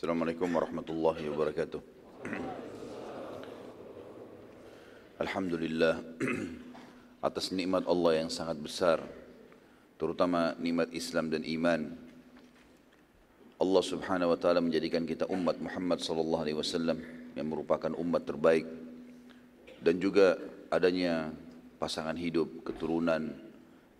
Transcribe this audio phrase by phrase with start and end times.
[0.00, 1.80] Assalamualaikum warahmatullahi wabarakatuh.
[5.20, 6.00] Alhamdulillah
[7.28, 9.04] atas nikmat Allah yang sangat besar,
[10.00, 12.00] terutama nikmat Islam dan iman.
[13.60, 17.04] Allah Subhanahu wa taala menjadikan kita umat Muhammad sallallahu alaihi wasallam
[17.36, 18.64] yang merupakan umat terbaik
[19.84, 20.40] dan juga
[20.72, 21.28] adanya
[21.76, 23.36] pasangan hidup, keturunan,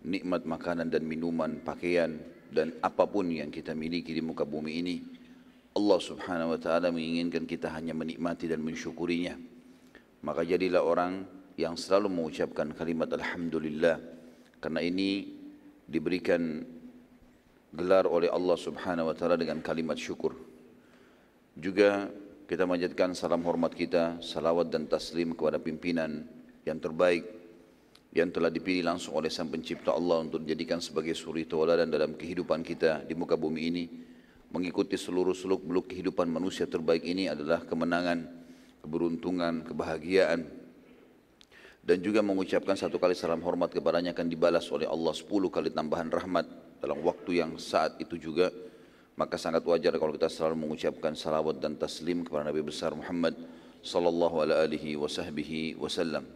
[0.01, 2.17] nikmat makanan dan minuman, pakaian
[2.49, 5.20] dan apa pun yang kita miliki di muka bumi ini
[5.71, 9.39] Allah subhanahu wa ta'ala menginginkan kita hanya menikmati dan mensyukurinya.
[10.21, 11.23] Maka jadilah orang
[11.55, 13.97] yang selalu mengucapkan kalimat Alhamdulillah.
[14.59, 15.31] Karena ini
[15.87, 16.61] diberikan
[17.71, 20.35] gelar oleh Allah subhanahu wa ta'ala dengan kalimat syukur.
[21.55, 22.11] Juga
[22.51, 26.27] kita menjadikan salam hormat kita salawat dan taslim kepada pimpinan
[26.67, 27.23] yang terbaik
[28.11, 32.59] yang telah dipilih langsung oleh Sang Pencipta Allah untuk dijadikan sebagai suri tauladan dalam kehidupan
[32.59, 33.85] kita di muka bumi ini.
[34.51, 38.27] Mengikuti seluruh seluk-beluk kehidupan manusia terbaik ini adalah kemenangan,
[38.83, 40.43] keberuntungan, kebahagiaan.
[41.81, 46.11] Dan juga mengucapkan satu kali salam hormat kepadanya akan dibalas oleh Allah sepuluh kali tambahan
[46.11, 46.45] rahmat
[46.83, 48.51] dalam waktu yang saat itu juga.
[49.15, 53.39] Maka sangat wajar kalau kita selalu mengucapkan salawat dan taslim kepada Nabi besar Muhammad
[53.81, 54.99] sallallahu alaihi
[55.79, 56.27] wasallam.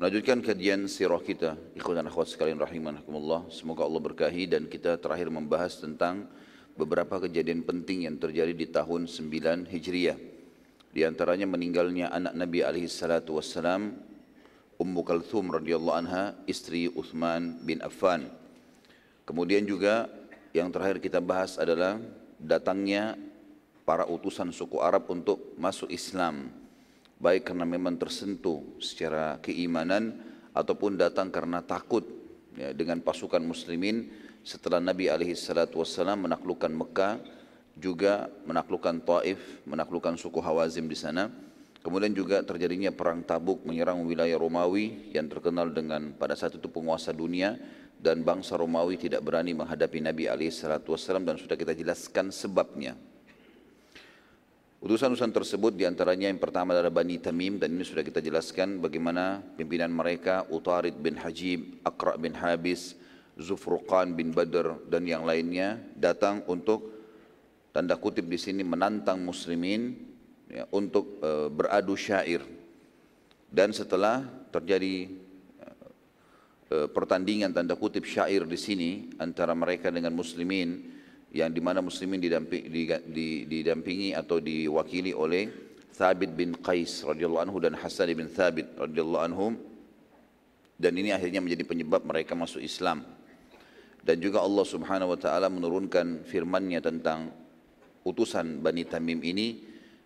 [0.00, 3.46] Melanjutkan kajian sirah kita, ikhwan dan akhwat sekalian rahimahakumullah.
[3.52, 6.26] Semoga Allah berkahi dan kita terakhir membahas tentang
[6.76, 10.18] beberapa kejadian penting yang terjadi di tahun 9 Hijriah.
[10.92, 13.40] Di antaranya meninggalnya anak Nabi alaihi salatu
[14.82, 18.26] Ummu Kalthum radhiyallahu anha, istri Uthman bin Affan.
[19.22, 20.10] Kemudian juga
[20.50, 22.02] yang terakhir kita bahas adalah
[22.36, 23.14] datangnya
[23.86, 26.50] para utusan suku Arab untuk masuk Islam
[27.22, 30.18] baik karena memang tersentuh secara keimanan
[30.50, 32.02] ataupun datang karena takut
[32.58, 34.10] ya, dengan pasukan muslimin
[34.42, 37.22] setelah Nabi alaihi salatu wassalam menaklukkan Mekah
[37.78, 41.30] juga menaklukkan Taif, menaklukkan suku Hawazim di sana.
[41.82, 47.10] Kemudian juga terjadinya perang Tabuk menyerang wilayah Romawi yang terkenal dengan pada saat itu penguasa
[47.10, 47.58] dunia
[47.98, 52.94] dan bangsa Romawi tidak berani menghadapi Nabi alaihi salatu wassalam dan sudah kita jelaskan sebabnya.
[54.82, 59.38] Utusan-utusan tersebut di antaranya yang pertama adalah Bani Tamim dan ini sudah kita jelaskan bagaimana
[59.54, 62.98] pimpinan mereka Utarid bin Hajib, Aqra bin Habis,
[63.40, 66.92] Zufruqan bin Badr dan yang lainnya datang untuk
[67.72, 69.96] tanda kutip di sini menantang muslimin
[70.52, 72.44] ya, untuk uh, beradu syair.
[73.48, 75.08] Dan setelah terjadi
[76.68, 80.92] uh, pertandingan tanda kutip syair di sini antara mereka dengan muslimin
[81.32, 82.68] yang di mana muslimin didampingi,
[83.48, 85.48] didampingi atau diwakili oleh
[85.92, 89.52] Thabit bin Qais radhiyallahu anhu dan Hasan bin Thabit radhiyallahu anhum
[90.76, 93.04] dan ini akhirnya menjadi penyebab mereka masuk Islam
[94.02, 97.30] dan juga Allah Subhanahu wa taala menurunkan firman-Nya tentang
[98.02, 99.62] utusan Bani Tamim ini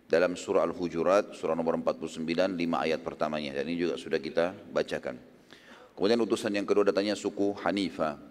[0.07, 2.23] dalam surah Al-Hujurat surah nomor 49
[2.55, 5.17] lima ayat pertamanya dan ini juga sudah kita bacakan.
[5.97, 8.21] Kemudian utusan yang kedua datangnya suku Hanifah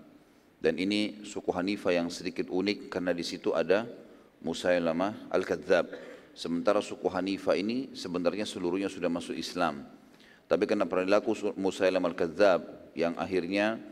[0.62, 3.84] dan ini suku Hanifah yang sedikit unik karena di situ ada
[4.40, 5.90] Musailamah Al-Kadzab.
[6.36, 9.82] Sementara suku Hanifah ini sebenarnya seluruhnya sudah masuk Islam.
[10.46, 12.60] Tapi karena perilaku Musailamah Al-Kadzab
[12.94, 13.82] yang akhirnya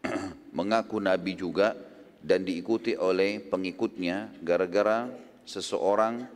[0.52, 1.76] mengaku nabi juga
[2.18, 5.06] dan diikuti oleh pengikutnya gara-gara
[5.46, 6.26] seseorang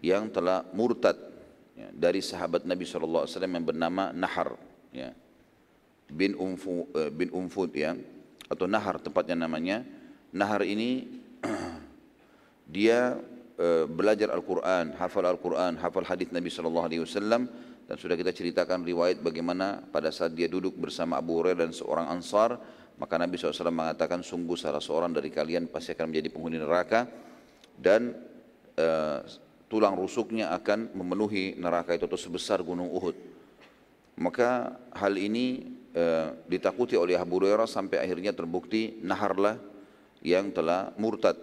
[0.00, 1.16] yang telah murtad
[1.76, 4.56] ya, dari sahabat Nabi SAW yang bernama Nahar
[4.92, 5.12] ya,
[6.12, 7.96] bin, Umfu, uh, bin Umfud ya
[8.50, 9.86] atau nahar tempatnya namanya.
[10.34, 11.06] Nahar ini
[12.74, 13.14] dia
[13.54, 17.46] e, belajar Al-Quran, hafal Al-Quran, hafal hadis Nabi Wasallam
[17.86, 22.10] dan sudah kita ceritakan riwayat bagaimana pada saat dia duduk bersama Abu Hurairah dan seorang
[22.10, 22.58] Ansar
[23.00, 27.08] maka Nabi SAW mengatakan sungguh salah seorang dari kalian pasti akan menjadi penghuni neraka
[27.80, 28.12] dan
[28.76, 28.86] e,
[29.72, 33.16] tulang rusuknya akan memenuhi neraka itu atau sebesar gunung Uhud.
[34.20, 39.58] Maka hal ini Eh, ditakuti oleh Abu Hurairah sampai akhirnya terbukti Naharlah
[40.22, 41.34] yang telah murtad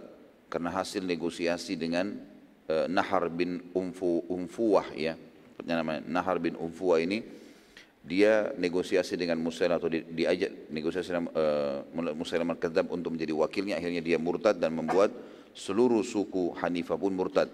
[0.47, 2.15] karena hasil negosiasi dengan
[2.71, 5.19] uh, Nahar bin Umfu Umfuwah ya
[5.67, 7.27] namanya Nahar bin Umfuwah ini
[8.07, 13.75] dia negosiasi dengan Musailah atau di, diajak negosiasi dengan uh, Musailah al untuk menjadi wakilnya
[13.75, 15.11] akhirnya dia murtad dan membuat
[15.51, 17.51] seluruh suku Hanifah pun murtad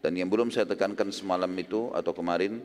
[0.00, 2.64] dan yang belum saya tekankan semalam itu atau kemarin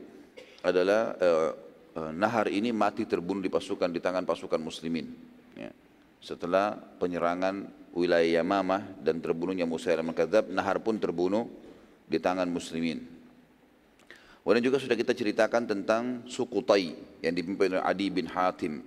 [0.64, 1.52] adalah uh,
[1.96, 5.08] Eh, Nahar ini mati terbunuh di pasukan di tangan pasukan muslimin.
[5.56, 5.72] Ya.
[6.20, 7.64] Setelah penyerangan
[7.96, 11.48] wilayah Yamamah dan terbunuhnya Musailamah Kadzab, Nahar pun terbunuh
[12.04, 13.15] di tangan muslimin.
[14.46, 18.78] Kemudian juga sudah kita ceritakan tentang suku Tai yang dipimpin oleh Adi bin Hatim.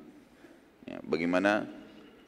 [0.88, 1.68] Ya, bagaimana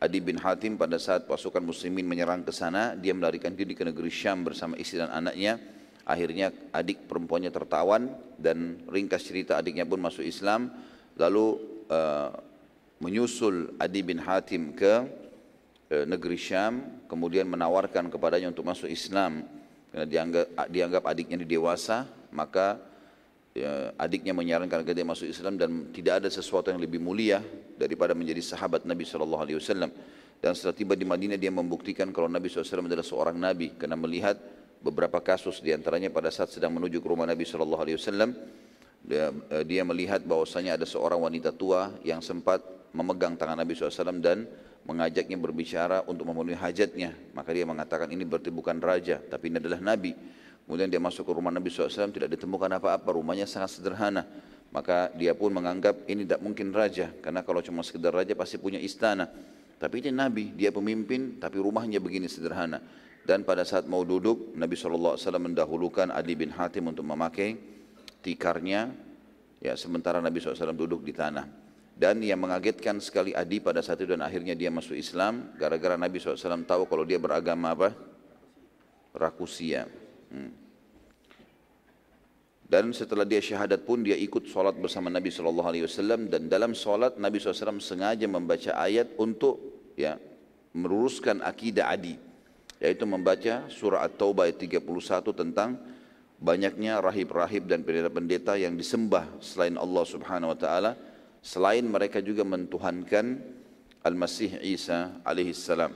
[0.04, 4.12] Adi bin Hatim pada saat pasukan muslimin menyerang ke sana, dia melarikan diri ke negeri
[4.12, 5.64] Syam bersama istri dan anaknya.
[6.04, 10.68] Akhirnya adik perempuannya tertawan dan ringkas cerita adiknya pun masuk Islam.
[11.16, 11.56] Lalu
[11.88, 12.36] uh,
[13.00, 15.08] menyusul Adi bin Hatim ke
[15.88, 19.48] uh, negeri Syam, kemudian menawarkan kepadanya untuk masuk Islam
[19.88, 22.91] karena dianggap, dianggap adiknya dewasa, maka
[23.56, 27.44] ya, adiknya menyarankan agar dia masuk Islam dan tidak ada sesuatu yang lebih mulia
[27.76, 29.92] daripada menjadi sahabat Nabi Shallallahu Alaihi Wasallam.
[30.42, 34.42] Dan setelah tiba di Madinah dia membuktikan kalau Nabi SAW adalah seorang Nabi karena melihat
[34.82, 38.34] beberapa kasus di antaranya pada saat sedang menuju ke rumah Nabi Shallallahu Alaihi Wasallam
[39.06, 44.18] dia, eh, dia melihat bahwasanya ada seorang wanita tua yang sempat memegang tangan Nabi SAW
[44.18, 44.50] dan
[44.86, 47.14] mengajaknya berbicara untuk memenuhi hajatnya.
[47.38, 50.14] Maka dia mengatakan ini berarti bukan raja, tapi ini adalah Nabi.
[50.72, 54.24] Kemudian dia masuk ke rumah Nabi SAW, tidak ditemukan apa-apa, rumahnya sangat sederhana.
[54.72, 58.80] Maka dia pun menganggap ini tidak mungkin raja, karena kalau cuma sekedar raja pasti punya
[58.80, 59.28] istana.
[59.76, 62.80] Tapi ini Nabi, dia pemimpin, tapi rumahnya begini sederhana.
[63.28, 67.60] Dan pada saat mau duduk, Nabi SAW mendahulukan Adi bin Hatim untuk memakai
[68.24, 68.96] tikarnya,
[69.60, 71.52] ya sementara Nabi SAW duduk di tanah.
[72.00, 76.16] Dan yang mengagetkan sekali Adi pada saat itu dan akhirnya dia masuk Islam, gara-gara Nabi
[76.24, 77.92] SAW tahu kalau dia beragama apa?
[79.12, 79.92] Rakusia.
[80.32, 80.61] Hmm.
[82.72, 87.36] Dan setelah dia syahadat pun dia ikut sholat bersama Nabi SAW dan dalam sholat Nabi
[87.36, 89.60] SAW sengaja membaca ayat untuk
[90.00, 90.16] ya
[90.72, 92.16] meluruskan akidah Adi.
[92.80, 94.88] Yaitu membaca surah At-Taubah ayat 31
[95.36, 95.84] tentang
[96.40, 100.92] banyaknya rahib-rahib dan pendeta-pendeta yang disembah selain Allah Subhanahu wa taala.
[101.44, 103.36] Selain mereka juga mentuhankan
[104.00, 105.92] Al-Masih Isa alaihi salam.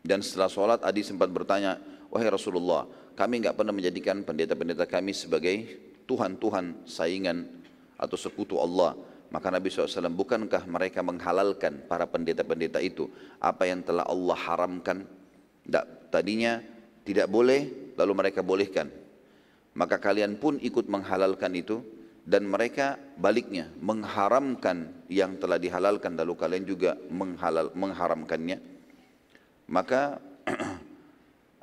[0.00, 1.76] Dan setelah sholat Adi sempat bertanya,
[2.08, 5.56] wahai Rasulullah, kami enggak pernah menjadikan pendeta-pendeta kami sebagai
[6.04, 7.48] Tuhan-Tuhan saingan
[7.96, 8.92] atau sekutu Allah.
[9.32, 13.10] Maka Nabi SAW, bukankah mereka menghalalkan para pendeta-pendeta itu
[13.42, 15.02] apa yang telah Allah haramkan?
[16.12, 16.62] Tadinya
[17.02, 18.86] tidak boleh, lalu mereka bolehkan.
[19.74, 21.82] Maka kalian pun ikut menghalalkan itu
[22.22, 28.62] dan mereka baliknya mengharamkan yang telah dihalalkan lalu kalian juga menghalal, mengharamkannya.
[29.66, 30.22] Maka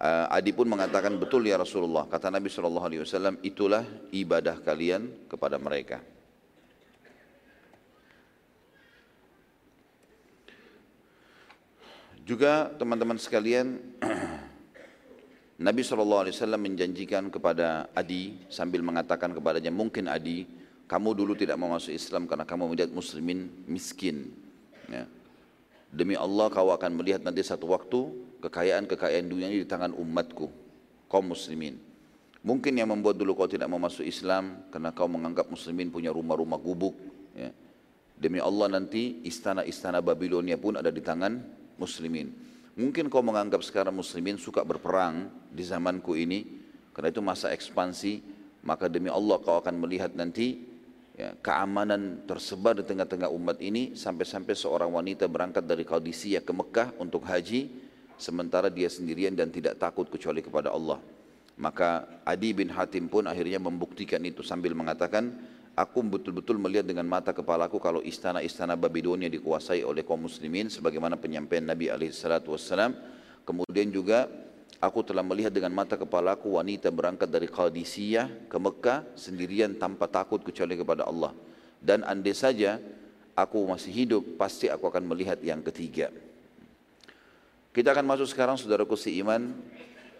[0.03, 2.03] Uh, Adi pun mengatakan betul ya Rasulullah.
[2.03, 6.03] Kata Nabi Shallallahu Alaihi Wasallam itulah ibadah kalian kepada mereka.
[12.27, 13.79] Juga teman-teman sekalian,
[15.71, 20.43] Nabi Shallallahu Alaihi Wasallam menjanjikan kepada Adi sambil mengatakan kepadanya, mungkin Adi,
[20.83, 24.35] kamu dulu tidak mau masuk Islam karena kamu melihat muslimin miskin.
[24.91, 25.07] Ya.
[25.95, 30.51] Demi Allah kau akan melihat nanti satu waktu kekayaan-kekayaan dunia ini di tangan umatku,
[31.07, 31.79] kaum muslimin.
[32.43, 36.59] Mungkin yang membuat dulu kau tidak mau masuk Islam karena kau menganggap muslimin punya rumah-rumah
[36.59, 36.91] gubuk.
[37.31, 37.55] Ya.
[38.19, 41.39] Demi Allah nanti istana-istana Babilonia pun ada di tangan
[41.79, 42.35] muslimin.
[42.75, 46.43] Mungkin kau menganggap sekarang muslimin suka berperang di zamanku ini,
[46.91, 48.19] karena itu masa ekspansi,
[48.67, 50.67] maka demi Allah kau akan melihat nanti
[51.15, 56.97] ya, keamanan tersebar di tengah-tengah umat ini sampai-sampai seorang wanita berangkat dari Qadisiyah ke Mekah
[56.99, 60.99] untuk haji sementara dia sendirian dan tidak takut kecuali kepada Allah.
[61.53, 65.29] Maka Adi bin Hatim pun akhirnya membuktikan itu sambil mengatakan,
[65.77, 71.65] aku betul-betul melihat dengan mata kepalaku kalau istana-istana Babilonia dikuasai oleh kaum muslimin sebagaimana penyampaian
[71.65, 72.97] Nabi alaihissalatu wassalam.
[73.45, 74.25] Kemudian juga
[74.81, 80.41] aku telah melihat dengan mata kepalaku wanita berangkat dari Qadisiyah ke Mekah sendirian tanpa takut
[80.41, 81.37] kecuali kepada Allah.
[81.83, 82.79] Dan andai saja
[83.37, 86.09] aku masih hidup, pasti aku akan melihat yang ketiga.
[87.73, 89.49] Kita akan masuk sekarang saudaraku iman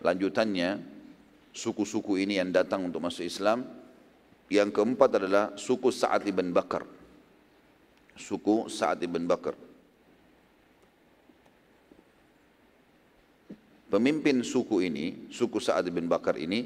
[0.01, 0.81] lanjutannya
[1.53, 3.62] suku-suku ini yang datang untuk masuk Islam.
[4.50, 6.83] Yang keempat adalah suku Sa'ad ibn Bakar.
[8.17, 9.53] Suku Sa'ad ibn Bakar.
[13.93, 16.65] Pemimpin suku ini, suku Sa'ad ibn Bakar ini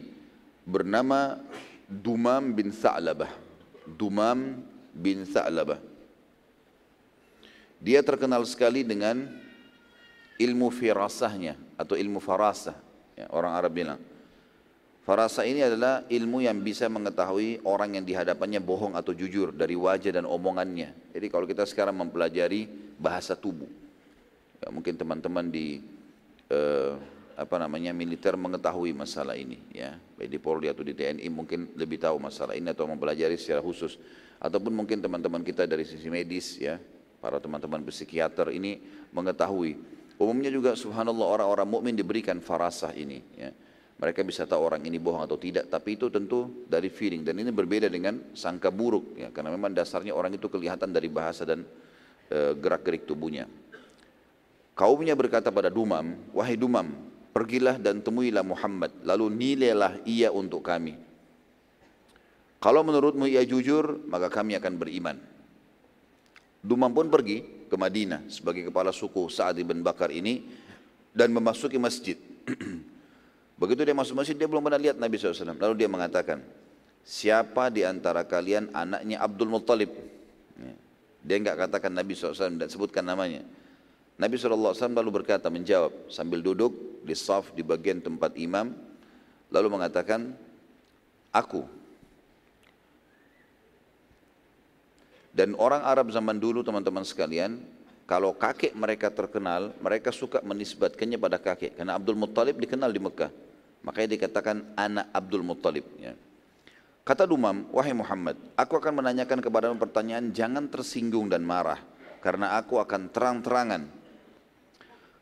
[0.64, 1.36] bernama
[1.84, 3.32] Dumam bin Sa'labah.
[3.84, 4.64] Dumam
[4.96, 5.80] bin Sa'labah.
[7.84, 9.47] Dia terkenal sekali dengan
[10.38, 12.78] ilmu firasahnya atau ilmu farasah
[13.18, 14.00] ya, orang Arab bilang.
[15.08, 20.20] Farasah ini adalah ilmu yang bisa mengetahui orang yang dihadapannya bohong atau jujur dari wajah
[20.20, 20.92] dan omongannya.
[21.16, 22.68] Jadi kalau kita sekarang mempelajari
[23.00, 23.72] bahasa tubuh
[24.60, 25.80] ya, mungkin teman-teman di
[26.52, 26.94] eh,
[27.38, 29.96] apa namanya militer mengetahui masalah ini ya.
[30.20, 33.96] Baik di Polri atau di TNI mungkin lebih tahu masalah ini atau mempelajari secara khusus.
[34.44, 36.84] Ataupun mungkin teman-teman kita dari sisi medis ya
[37.24, 38.84] para teman-teman psikiater ini
[39.16, 43.22] mengetahui Umumnya juga subhanallah orang-orang mukmin diberikan farasah ini.
[43.38, 43.54] Ya.
[43.98, 47.50] Mereka bisa tahu orang ini bohong atau tidak, tapi itu tentu dari feeling dan ini
[47.50, 51.66] berbeda dengan sangka buruk ya, karena memang dasarnya orang itu kelihatan dari bahasa dan
[52.30, 53.50] e, gerak-gerik tubuhnya.
[54.78, 56.94] Kaumnya berkata pada Dumam, wahai Dumam,
[57.34, 60.94] pergilah dan temuilah Muhammad, lalu nilailah ia untuk kami.
[62.62, 65.18] Kalau menurutmu ia jujur, maka kami akan beriman.
[66.62, 70.48] Dumam pun pergi ke Madinah sebagai kepala suku Sa'ad bin Bakar ini
[71.14, 72.16] dan memasuki masjid.
[73.62, 75.58] Begitu dia masuk masjid, dia belum pernah lihat Nabi SAW.
[75.58, 76.46] Lalu dia mengatakan,
[77.02, 79.92] siapa di antara kalian anaknya Abdul Muttalib?
[80.58, 80.74] Ya.
[81.26, 83.42] Dia enggak katakan Nabi SAW dan sebutkan namanya.
[84.18, 88.74] Nabi SAW lalu berkata menjawab sambil duduk di saf di bagian tempat imam
[89.54, 90.34] lalu mengatakan
[91.30, 91.64] aku
[95.38, 97.62] dan orang Arab zaman dulu teman-teman sekalian
[98.10, 103.30] kalau kakek mereka terkenal mereka suka menisbatkannya pada kakek karena Abdul Muttalib dikenal di Mekah
[103.86, 106.18] makanya dikatakan anak Abdul Muttalib ya.
[107.06, 111.78] kata Dumam wahai Muhammad aku akan menanyakan kepadamu pertanyaan jangan tersinggung dan marah
[112.26, 113.94] karena aku akan terang-terangan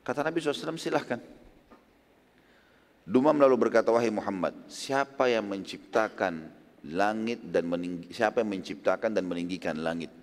[0.06, 1.18] Kata Nabi SAW, silahkan.
[3.10, 6.54] Dumam lalu berkata, wahai Muhammad, siapa yang menciptakan
[6.92, 10.14] langit dan meninggi, siapa yang menciptakan dan meninggikan langit?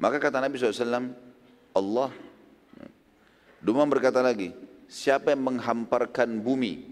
[0.00, 1.12] Maka kata Nabi SAW,
[1.76, 2.10] Allah.
[3.62, 4.50] Dumam berkata lagi,
[4.90, 6.90] siapa yang menghamparkan bumi?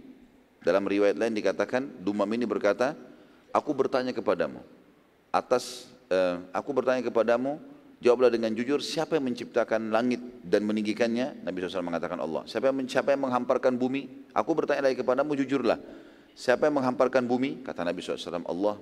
[0.61, 2.95] Dalam riwayat lain dikatakan, Dumam ini berkata,
[3.51, 4.63] aku bertanya kepadamu,
[5.35, 7.59] atas, uh, aku bertanya kepadamu,
[8.01, 11.45] Jawablah dengan jujur, siapa yang menciptakan langit dan meninggikannya?
[11.45, 12.49] Nabi SAW mengatakan Allah.
[12.49, 14.33] Siapa yang, siapa yang menghamparkan bumi?
[14.33, 15.77] Aku bertanya lagi kepadamu, jujurlah.
[16.35, 17.63] Siapa yang menghamparkan bumi?
[17.63, 18.77] Kata Nabi SAW, Allah.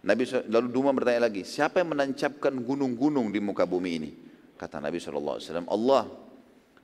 [0.00, 4.10] Nabi SAW, lalu Duma bertanya lagi, siapa yang menancapkan gunung-gunung di muka bumi ini?
[4.56, 6.04] Kata Nabi SAW, Allah.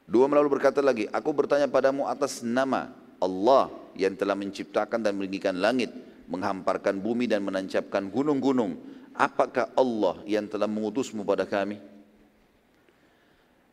[0.06, 5.58] Dua lalu berkata lagi, aku bertanya padamu atas nama Allah yang telah menciptakan dan meninggikan
[5.58, 5.90] langit,
[6.30, 8.78] menghamparkan bumi dan menancapkan gunung-gunung
[9.16, 11.80] apakah Allah yang telah mengutusmu pada kami?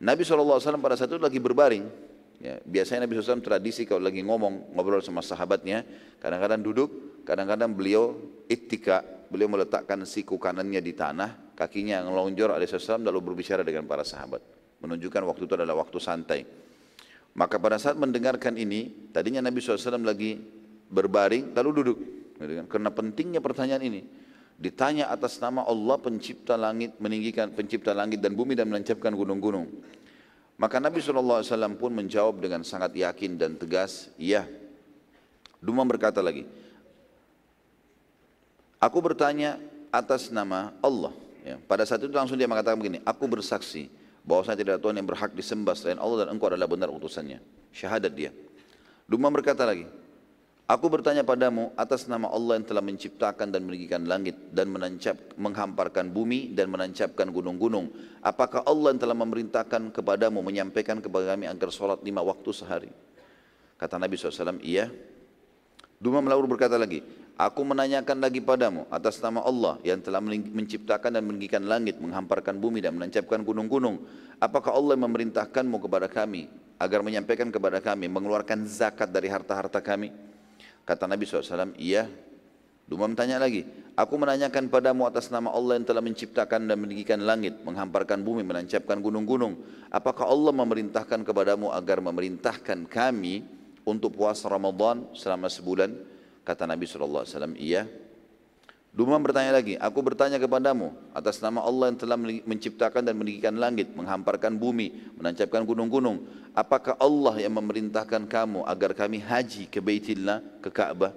[0.00, 1.84] Nabi SAW pada saat itu lagi berbaring.
[2.42, 5.86] Ya, biasanya Nabi SAW tradisi kalau lagi ngomong, ngobrol sama sahabatnya,
[6.18, 6.90] kadang-kadang duduk,
[7.24, 8.18] kadang-kadang beliau
[8.50, 9.00] ittika,
[9.30, 14.42] beliau meletakkan siku kanannya di tanah, kakinya yang lonjor SAW lalu berbicara dengan para sahabat.
[14.84, 16.40] Menunjukkan waktu itu adalah waktu santai.
[17.34, 20.38] Maka pada saat mendengarkan ini, tadinya Nabi SAW lagi
[20.90, 21.98] berbaring, lalu duduk.
[22.70, 24.02] Karena pentingnya pertanyaan ini.
[24.54, 29.66] Ditanya atas nama Allah pencipta langit, meninggikan pencipta langit dan bumi dan menancapkan gunung-gunung.
[30.54, 31.42] Maka Nabi SAW
[31.74, 34.46] pun menjawab dengan sangat yakin dan tegas, iya.
[35.58, 36.46] Dumam berkata lagi,
[38.78, 39.58] aku bertanya
[39.90, 41.10] atas nama Allah.
[41.42, 43.90] Ya, pada saat itu langsung dia mengatakan begini, aku bersaksi
[44.24, 47.42] bahwa saya tidak Tuhan yang berhak disembah selain Allah dan engkau adalah benar utusannya.
[47.74, 48.30] Syahadat dia.
[49.04, 49.84] Dumam berkata lagi,
[50.64, 56.08] Aku bertanya padamu atas nama Allah yang telah menciptakan dan meninggikan langit dan menancap, menghamparkan
[56.08, 57.92] bumi dan menancapkan gunung-gunung.
[58.24, 62.88] Apakah Allah yang telah memerintahkan kepadamu menyampaikan kepada kami agar sholat lima waktu sehari?
[63.76, 64.88] Kata Nabi SAW, iya.
[66.00, 67.04] Duma lalu berkata lagi,
[67.36, 72.80] aku menanyakan lagi padamu atas nama Allah yang telah menciptakan dan meninggikan langit, menghamparkan bumi
[72.80, 74.00] dan menancapkan gunung-gunung.
[74.40, 76.48] Apakah Allah yang memerintahkanmu kepada kami
[76.80, 80.32] agar menyampaikan kepada kami mengeluarkan zakat dari harta-harta kami?
[80.84, 82.06] Kata Nabi SAW, iya.
[82.84, 83.64] Dumam tanya lagi,
[83.96, 89.00] aku menanyakan padamu atas nama Allah yang telah menciptakan dan meninggikan langit, menghamparkan bumi, menancapkan
[89.00, 89.56] gunung-gunung.
[89.88, 93.40] Apakah Allah memerintahkan kepadamu agar memerintahkan kami
[93.88, 95.96] untuk puasa Ramadan selama sebulan?
[96.44, 97.88] Kata Nabi SAW, iya.
[98.94, 102.14] Dumam bertanya lagi, aku bertanya kepadamu atas nama Allah yang telah
[102.46, 106.22] menciptakan dan meninggikan langit, menghamparkan bumi, menancapkan gunung-gunung.
[106.54, 111.10] Apakah Allah yang memerintahkan kamu agar kami haji ke Baitillah, ke Ka'bah?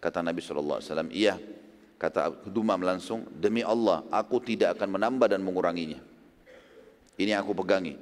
[0.00, 0.80] Kata Nabi SAW,
[1.12, 1.36] iya.
[2.00, 6.00] Kata Dumam langsung, demi Allah, aku tidak akan menambah dan menguranginya.
[7.20, 7.92] Ini aku pegangi.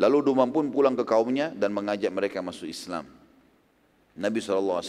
[0.00, 3.04] Lalu Dumam pun pulang ke kaumnya dan mengajak mereka masuk Islam.
[4.16, 4.80] Nabi SAW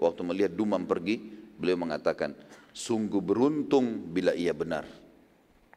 [0.00, 2.32] waktu melihat Dumam pergi, beliau mengatakan,
[2.72, 4.88] sungguh beruntung bila ia benar.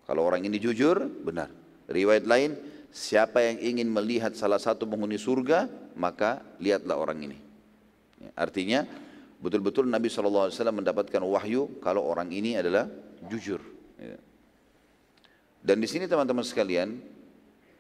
[0.06, 1.50] Kalau orang ini jujur, benar.
[1.90, 2.58] Riwayat lain,
[2.94, 5.68] siapa yang ingin melihat salah satu penghuni surga,
[5.98, 7.38] maka lihatlah orang ini.
[8.22, 8.86] Ya, artinya,
[9.42, 12.88] betul-betul Nabi SAW mendapatkan wahyu kalau orang ini adalah
[13.28, 13.60] jujur.
[13.98, 14.18] Ya.
[15.66, 17.02] Dan di sini teman-teman sekalian,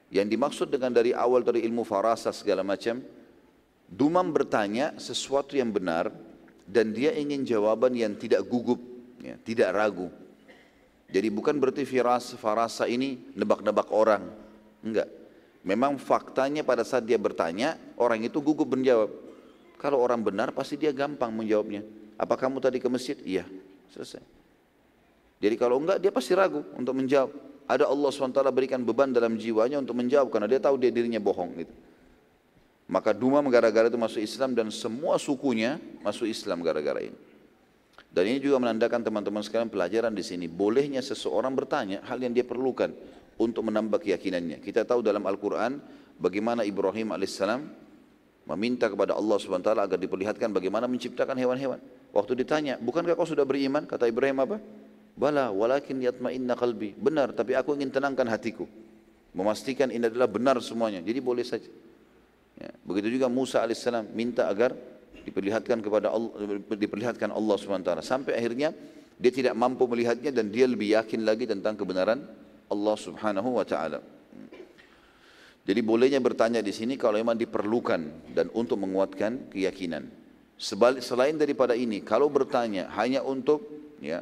[0.09, 3.01] yang dimaksud dengan dari awal dari ilmu farasa segala macam,
[3.85, 6.09] Dumam bertanya sesuatu yang benar
[6.65, 8.81] dan dia ingin jawaban yang tidak gugup
[9.21, 10.09] ya, tidak ragu.
[11.05, 14.25] Jadi bukan berarti firas, farasa ini nebak-nebak orang.
[14.81, 15.07] Enggak.
[15.65, 19.09] Memang faktanya pada saat dia bertanya, orang itu gugup menjawab.
[19.81, 21.85] Kalau orang benar pasti dia gampang menjawabnya.
[22.17, 23.17] Apa kamu tadi ke masjid?
[23.21, 23.45] Iya.
[23.93, 24.21] Selesai.
[25.41, 27.31] Jadi kalau enggak dia pasti ragu untuk menjawab.
[27.65, 31.65] ada Allah SWT berikan beban dalam jiwanya untuk menjawab karena dia tahu dia dirinya bohong
[31.65, 31.73] gitu.
[32.85, 37.17] Maka Dumam gara-gara itu masuk Islam dan semua sukunya masuk Islam gara-gara ini.
[38.15, 40.45] Dan ini juga menandakan teman-teman sekalian pelajaran di sini.
[40.47, 42.93] Bolehnya seseorang bertanya hal yang dia perlukan
[43.35, 44.63] untuk menambah keyakinannya.
[44.63, 45.83] Kita tahu dalam Al-Quran
[46.15, 47.67] bagaimana Ibrahim alaihissalam
[48.45, 51.81] meminta kepada Allah SWT agar diperlihatkan bagaimana menciptakan hewan-hewan.
[52.15, 53.83] Waktu ditanya, bukankah kau sudah beriman?
[53.83, 54.63] Kata Ibrahim apa?
[55.17, 56.95] Bala walakin yatma'inna qalbi.
[56.95, 58.63] Benar, tapi aku ingin tenangkan hatiku.
[59.35, 61.03] Memastikan ini adalah benar semuanya.
[61.03, 61.67] Jadi boleh saja.
[62.55, 64.71] Ya, begitu juga Musa alaihissalam minta agar
[65.27, 66.31] diperlihatkan kepada Allah,
[66.71, 67.91] diperlihatkan Allah SWT.
[68.05, 68.71] Sampai akhirnya
[69.19, 72.23] dia tidak mampu melihatnya dan dia lebih yakin lagi tentang kebenaran
[72.71, 73.99] Allah Subhanahu wa taala.
[75.65, 80.05] Jadi bolehnya bertanya di sini kalau memang diperlukan dan untuk menguatkan keyakinan.
[80.55, 83.65] Sebalik, selain daripada ini, kalau bertanya hanya untuk
[83.97, 84.21] ya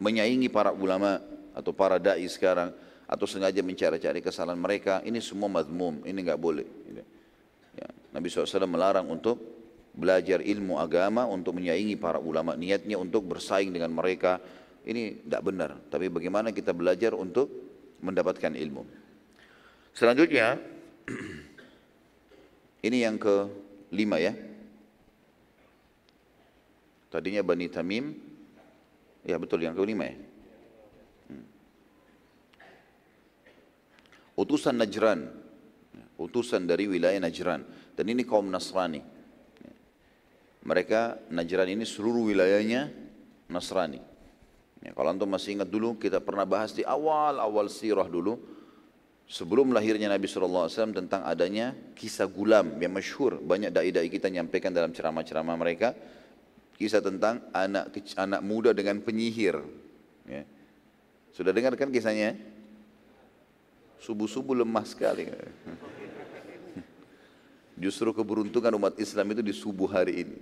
[0.00, 1.20] menyaingi para ulama
[1.54, 6.66] atau para dai sekarang atau sengaja mencari-cari kesalahan mereka ini semua madmum ini nggak boleh.
[7.74, 9.40] Ya, Nabi SAW melarang untuk
[9.94, 14.40] belajar ilmu agama untuk menyaingi para ulama niatnya untuk bersaing dengan mereka.
[14.84, 15.70] Ini tidak benar.
[15.88, 17.48] Tapi bagaimana kita belajar untuk
[18.04, 18.84] mendapatkan ilmu?
[19.96, 20.60] Selanjutnya
[22.86, 23.48] ini yang ke
[23.96, 24.36] lima ya.
[27.08, 28.34] Tadinya Bani Tamim
[29.24, 30.16] Ya betul yang kelima ya.
[34.34, 35.30] Utusan Najran,
[36.18, 37.62] utusan dari wilayah Najran.
[37.94, 38.98] Dan ini kaum Nasrani.
[40.64, 42.90] Mereka Najran ini seluruh wilayahnya
[43.52, 44.00] Nasrani.
[44.84, 48.36] Ya, kalau antum masih ingat dulu kita pernah bahas di awal-awal sirah dulu
[49.24, 54.92] sebelum lahirnya Nabi SAW tentang adanya kisah gulam yang masyhur banyak dai-dai kita nyampaikan dalam
[54.92, 55.96] ceramah-ceramah mereka
[56.74, 59.62] Kisah tentang anak anak muda dengan penyihir.
[60.26, 60.42] Ya.
[61.30, 62.34] Sudah dengar kan kisahnya?
[64.04, 65.32] Subuh-subuh lemah sekali.
[67.80, 70.38] Justru keberuntungan umat Islam itu di subuh hari ini.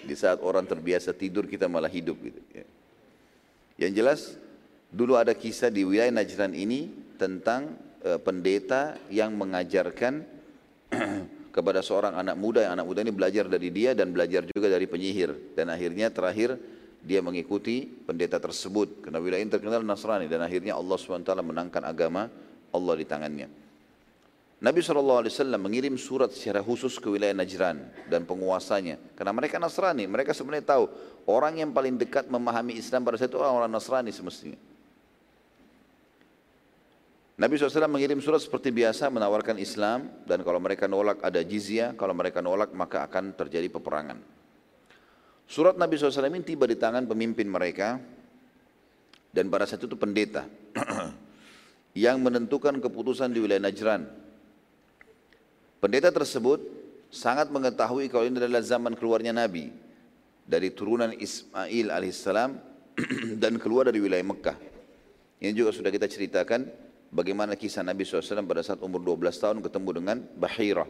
[0.00, 2.40] Di saat orang terbiasa tidur kita malah hidup gitu.
[2.56, 2.64] Ya.
[3.76, 4.20] Yang jelas
[4.88, 6.88] dulu ada kisah di wilayah Najran ini
[7.20, 10.24] tentang uh, pendeta yang mengajarkan
[11.56, 14.88] kepada seorang anak muda yang anak muda ini belajar dari dia dan belajar juga dari
[14.88, 16.56] penyihir dan akhirnya terakhir
[17.00, 22.28] dia mengikuti pendeta tersebut karena wilayah ini terkenal Nasrani dan akhirnya Allah SWT menangkan agama
[22.76, 23.48] Allah di tangannya.
[24.56, 25.28] Nabi SAW
[25.60, 27.76] mengirim surat secara khusus ke wilayah Najran
[28.08, 28.96] dan penguasanya.
[29.12, 30.88] Karena mereka Nasrani mereka sebenarnya tahu
[31.28, 34.56] orang yang paling dekat memahami Islam pada saat itu orang-orang Nasrani semestinya.
[37.36, 42.16] Nabi SAW mengirim surat seperti biasa menawarkan Islam dan kalau mereka nolak ada jizya, kalau
[42.16, 44.16] mereka nolak maka akan terjadi peperangan.
[45.44, 48.00] Surat Nabi SAW ini tiba di tangan pemimpin mereka
[49.36, 50.48] dan pada saat itu pendeta
[51.96, 54.04] yang menentukan keputusan di wilayah Najran.
[55.80, 56.60] Pendeta tersebut
[57.08, 59.72] sangat mengetahui kalau ini adalah zaman keluarnya Nabi
[60.44, 62.52] dari turunan Ismail alaihissalam
[63.42, 64.60] dan keluar dari wilayah Mekah.
[65.40, 66.68] Ini juga sudah kita ceritakan
[67.08, 70.84] bagaimana kisah Nabi SAW pada saat umur 12 tahun ketemu dengan Bahira,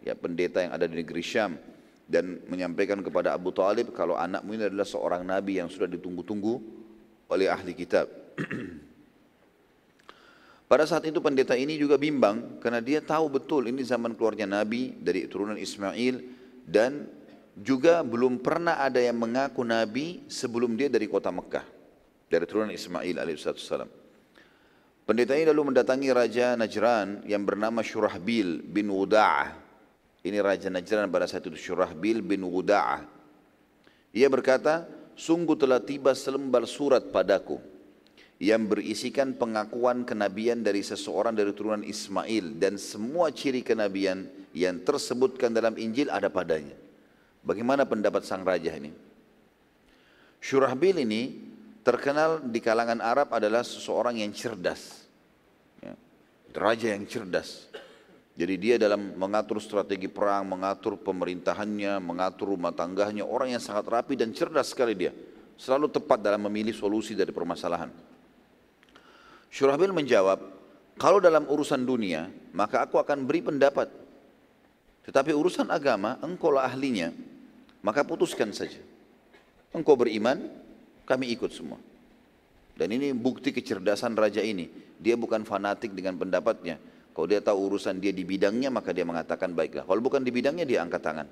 [0.00, 1.60] ya pendeta yang ada di negeri Syam
[2.08, 6.54] dan menyampaikan kepada Abu Talib kalau anakmu ini adalah seorang nabi yang sudah ditunggu-tunggu
[7.28, 8.08] oleh ahli kitab.
[10.66, 14.98] Pada saat itu pendeta ini juga bimbang karena dia tahu betul ini zaman keluarnya nabi
[14.98, 16.18] dari turunan Ismail
[16.66, 17.06] dan
[17.54, 21.62] juga belum pernah ada yang mengaku nabi sebelum dia dari kota Mekah
[22.26, 23.86] dari turunan Ismail alaihissalam.
[25.06, 29.54] Pendeta ini lalu mendatangi Raja Najran yang bernama Shurahbil bin Wuda'ah.
[30.26, 33.06] Ini Raja Najran pada saat itu Shurahbil bin Wuda'ah.
[34.10, 34.82] Ia berkata,
[35.14, 37.75] sungguh telah tiba selembar surat padaku
[38.36, 45.56] yang berisikan pengakuan kenabian dari seseorang dari turunan Ismail dan semua ciri kenabian yang tersebutkan
[45.56, 46.76] dalam Injil ada padanya.
[47.40, 48.92] Bagaimana pendapat sang raja ini?
[50.42, 51.22] Shurahbil ini
[51.80, 55.08] terkenal di kalangan Arab adalah seseorang yang cerdas.
[55.80, 55.96] Ya.
[56.52, 57.72] Raja yang cerdas.
[58.36, 64.12] Jadi dia dalam mengatur strategi perang, mengatur pemerintahannya, mengatur rumah tangganya, orang yang sangat rapi
[64.12, 65.16] dan cerdas sekali dia.
[65.56, 68.15] Selalu tepat dalam memilih solusi dari permasalahan.
[69.50, 70.38] Syurahbil menjawab,
[70.96, 73.88] kalau dalam urusan dunia, maka aku akan beri pendapat.
[75.04, 77.12] Tetapi urusan agama, engkau lah ahlinya,
[77.84, 78.80] maka putuskan saja.
[79.70, 80.50] Engkau beriman,
[81.06, 81.78] kami ikut semua.
[82.76, 84.68] Dan ini bukti kecerdasan raja ini.
[84.96, 86.76] Dia bukan fanatik dengan pendapatnya.
[87.12, 89.88] Kalau dia tahu urusan dia di bidangnya, maka dia mengatakan baiklah.
[89.88, 91.26] Kalau bukan di bidangnya, dia angkat tangan.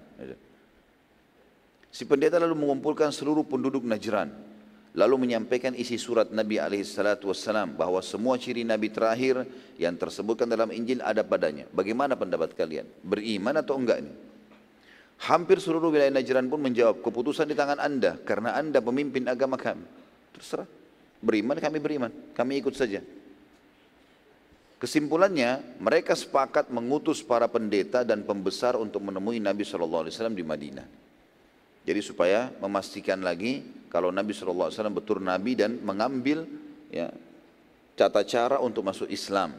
[1.92, 4.32] Si pendeta lalu mengumpulkan seluruh penduduk Najran.
[4.94, 9.42] Lalu menyampaikan isi surat Nabi SAW bahwa semua ciri Nabi terakhir
[9.74, 11.66] yang tersebutkan dalam Injil ada padanya.
[11.74, 12.86] Bagaimana pendapat kalian?
[13.02, 14.12] Beriman atau enggak ini?
[15.26, 19.86] Hampir seluruh wilayah Najran pun menjawab, keputusan di tangan anda, karena anda pemimpin agama kami.
[20.34, 20.66] Terserah,
[21.22, 23.02] beriman kami beriman, kami ikut saja.
[24.78, 31.03] Kesimpulannya, mereka sepakat mengutus para pendeta dan pembesar untuk menemui Nabi SAW di Madinah.
[31.84, 33.60] Jadi supaya memastikan lagi
[33.92, 36.48] kalau Nabi SAW betul Nabi dan mengambil
[36.88, 37.12] ya,
[37.92, 39.52] tata cara untuk masuk Islam.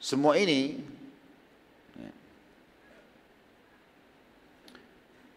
[0.00, 0.80] Semua ini
[1.96, 2.12] ya,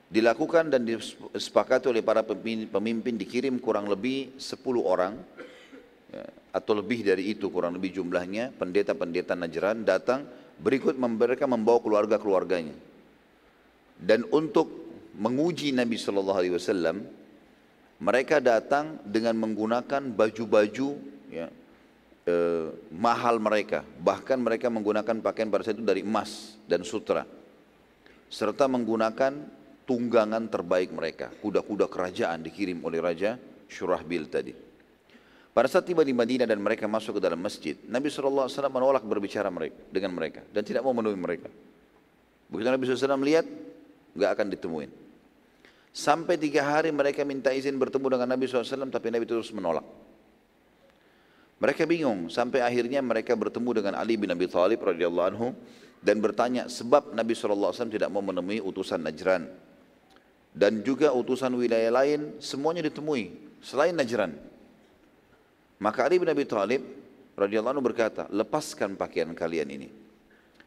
[0.07, 5.19] dilakukan dan disepakati oleh para pemimpin, dikirim kurang lebih 10 orang
[6.15, 6.23] ya,
[6.55, 10.23] atau lebih dari itu kurang lebih jumlahnya pendeta-pendeta Najran datang
[10.63, 12.96] berikut mereka membawa keluarga-keluarganya
[13.97, 14.69] dan untuk
[15.17, 16.97] menguji Nabi Shallallahu Alaihi Wasallam
[17.97, 20.89] mereka datang dengan menggunakan baju-baju
[21.33, 21.49] ya,
[22.29, 23.81] eh, mahal mereka.
[23.81, 27.25] Bahkan mereka menggunakan pakaian pada saat itu dari emas dan sutra.
[28.29, 29.33] Serta menggunakan
[29.89, 31.33] tunggangan terbaik mereka.
[31.33, 34.53] Kuda-kuda kerajaan dikirim oleh Raja Shurahbil tadi.
[35.57, 39.49] Pada saat tiba di Madinah dan mereka masuk ke dalam masjid, Nabi SAW menolak berbicara
[39.49, 41.49] mereka, dengan mereka dan tidak mau menemui mereka.
[42.45, 43.41] Begitu Nabi SAW melihat,
[44.17, 44.91] nggak akan ditemuin.
[45.93, 49.85] Sampai tiga hari mereka minta izin bertemu dengan Nabi SAW, tapi Nabi terus menolak.
[51.57, 55.47] Mereka bingung sampai akhirnya mereka bertemu dengan Ali bin Abi Thalib radhiyallahu anhu
[56.05, 59.49] dan bertanya sebab Nabi SAW tidak mau menemui utusan Najran
[60.53, 64.37] dan juga utusan wilayah lain semuanya ditemui selain Najran.
[65.81, 66.81] Maka Ali bin Abi Thalib
[67.37, 69.89] radhiyallahu anhu berkata, lepaskan pakaian kalian ini.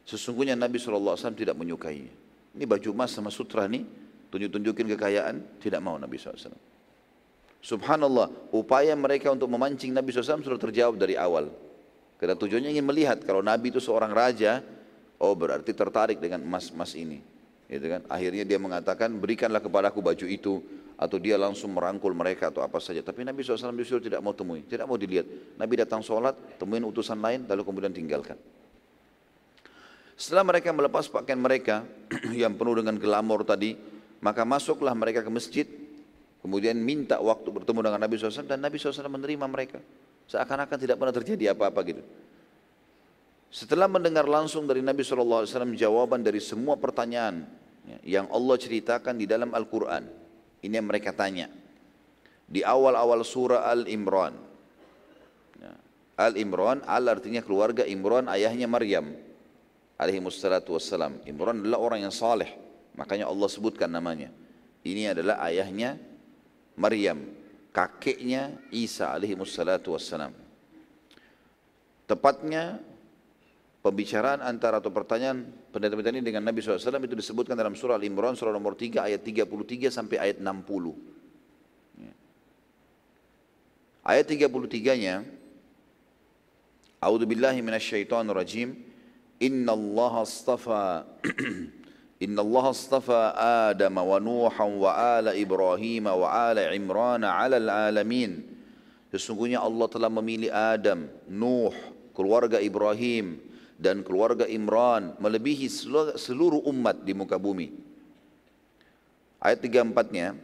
[0.07, 2.30] Sesungguhnya Nabi SAW tidak menyukainya.
[2.55, 3.87] Ini baju emas sama sutra nih,
[4.31, 6.55] tunjuk-tunjukin kekayaan, tidak mau Nabi SAW.
[7.61, 11.53] Subhanallah, upaya mereka untuk memancing Nabi SAW sudah terjawab dari awal.
[12.17, 14.65] Karena tujuannya ingin melihat kalau Nabi itu seorang raja,
[15.21, 17.21] oh berarti tertarik dengan emas-emas ini.
[17.71, 18.03] Gitu kan?
[18.11, 20.59] Akhirnya dia mengatakan, berikanlah kepadaku baju itu,
[21.01, 23.01] atau dia langsung merangkul mereka atau apa saja.
[23.01, 25.57] Tapi Nabi SAW justru tidak mau temui, tidak mau dilihat.
[25.57, 28.37] Nabi datang sholat, temuin utusan lain, lalu kemudian tinggalkan.
[30.21, 31.81] Setelah mereka melepas pakaian mereka
[32.45, 33.73] yang penuh dengan glamor tadi,
[34.21, 35.65] maka masuklah mereka ke masjid,
[36.45, 39.81] kemudian minta waktu bertemu dengan Nabi SAW dan Nabi SAW menerima mereka.
[40.29, 42.05] Seakan-akan tidak pernah terjadi apa-apa gitu.
[43.49, 47.49] Setelah mendengar langsung dari Nabi SAW jawaban dari semua pertanyaan
[47.89, 50.05] ya, yang Allah ceritakan di dalam Al-Quran,
[50.61, 51.49] ini yang mereka tanya.
[52.45, 54.37] Di awal-awal surah Al-Imran.
[55.65, 55.73] Ya.
[56.21, 59.30] Al-Imran, Al artinya keluarga Imran, ayahnya Maryam.
[60.01, 61.21] Alaihi wassalatu wassalam.
[61.29, 62.49] Imran adalah orang yang saleh.
[62.97, 64.33] Makanya Allah sebutkan namanya.
[64.81, 66.01] Ini adalah ayahnya
[66.81, 67.37] Maryam.
[67.71, 70.33] Kakeknya Isa alaihi wassalatu wassalam.
[72.09, 72.81] Tepatnya
[73.85, 78.51] pembicaraan antara atau pertanyaan pendeta-pendeta ini dengan Nabi SAW itu disebutkan dalam surah Al-Imran surah
[78.51, 80.51] nomor 3 ayat 33 sampai ayat 60.
[82.03, 82.13] Ya.
[84.03, 85.23] Ayat 33-nya
[87.01, 88.90] A'udzu billahi minasyaitonir rajim
[89.41, 91.09] Inna Allah astafa
[92.25, 93.33] Inna Allah astafa
[93.73, 97.57] Adam wa Nuhan wa ala Ibrahim wa ala Imran ala
[97.89, 98.51] alamin
[99.11, 101.75] Sesungguhnya Allah telah memilih Adam, Nuh,
[102.15, 103.43] keluarga Ibrahim,
[103.75, 105.67] dan keluarga Imran melebihi
[106.15, 107.75] seluruh umat di muka bumi.
[109.43, 110.39] Ayat 34-nya,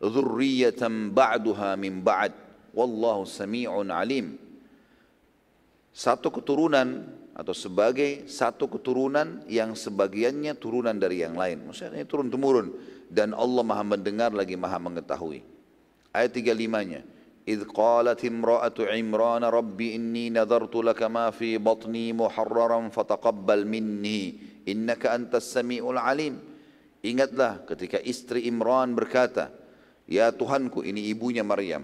[0.00, 2.32] "Dzurriyyatan ba'duha min ba'd,
[2.72, 4.40] wallahu sami'un alim."
[5.92, 11.65] Satu keturunan atau sebagai satu keturunan yang sebagiannya turunan dari yang lain.
[11.69, 12.73] Maksudnya ini turun temurun
[13.09, 15.41] dan Allah Maha mendengar lagi Maha mengetahui.
[16.13, 17.01] Ayat 35-nya,
[17.43, 24.21] إذ قالت امرأة عمران ربي إني نذرت لك ما في بطني محررا فتقبل مني
[24.63, 26.55] إنك أنت السميع العليم
[27.03, 29.51] Ingatlah ketika istri Imran berkata,
[30.07, 31.83] Ya Tuhanku, ini ibunya Maryam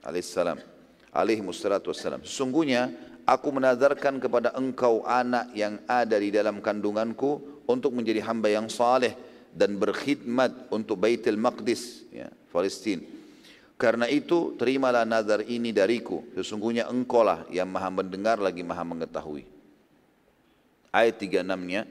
[0.00, 0.56] alaihissalam,
[1.12, 2.24] alaihi wassalatu wassalam.
[2.24, 2.88] Sesungguhnya
[3.29, 9.13] Aku menazarkan kepada engkau anak yang ada di dalam kandunganku untuk menjadi hamba yang saleh
[9.53, 13.05] dan berkhidmat untuk Baitul Maqdis, ya, Palestina.
[13.77, 16.25] Karena itu terimalah nazar ini dariku.
[16.33, 19.45] Sesungguhnya engkau lah yang maha mendengar lagi maha mengetahui.
[20.89, 21.85] Ayat 36-nya.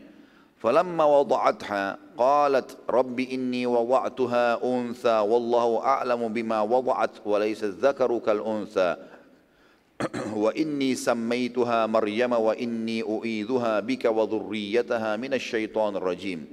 [0.59, 8.43] Falamma wada'atha qalat rabbi inni wada'tuha untha wallahu a'lamu bima wada'at wa laysa dhakaru kal
[8.43, 8.99] untha.
[10.47, 16.47] wa inni sammaituha Maryam wa inni u'idhuha bika wa dhurriyyataha minasyaitonir rajim.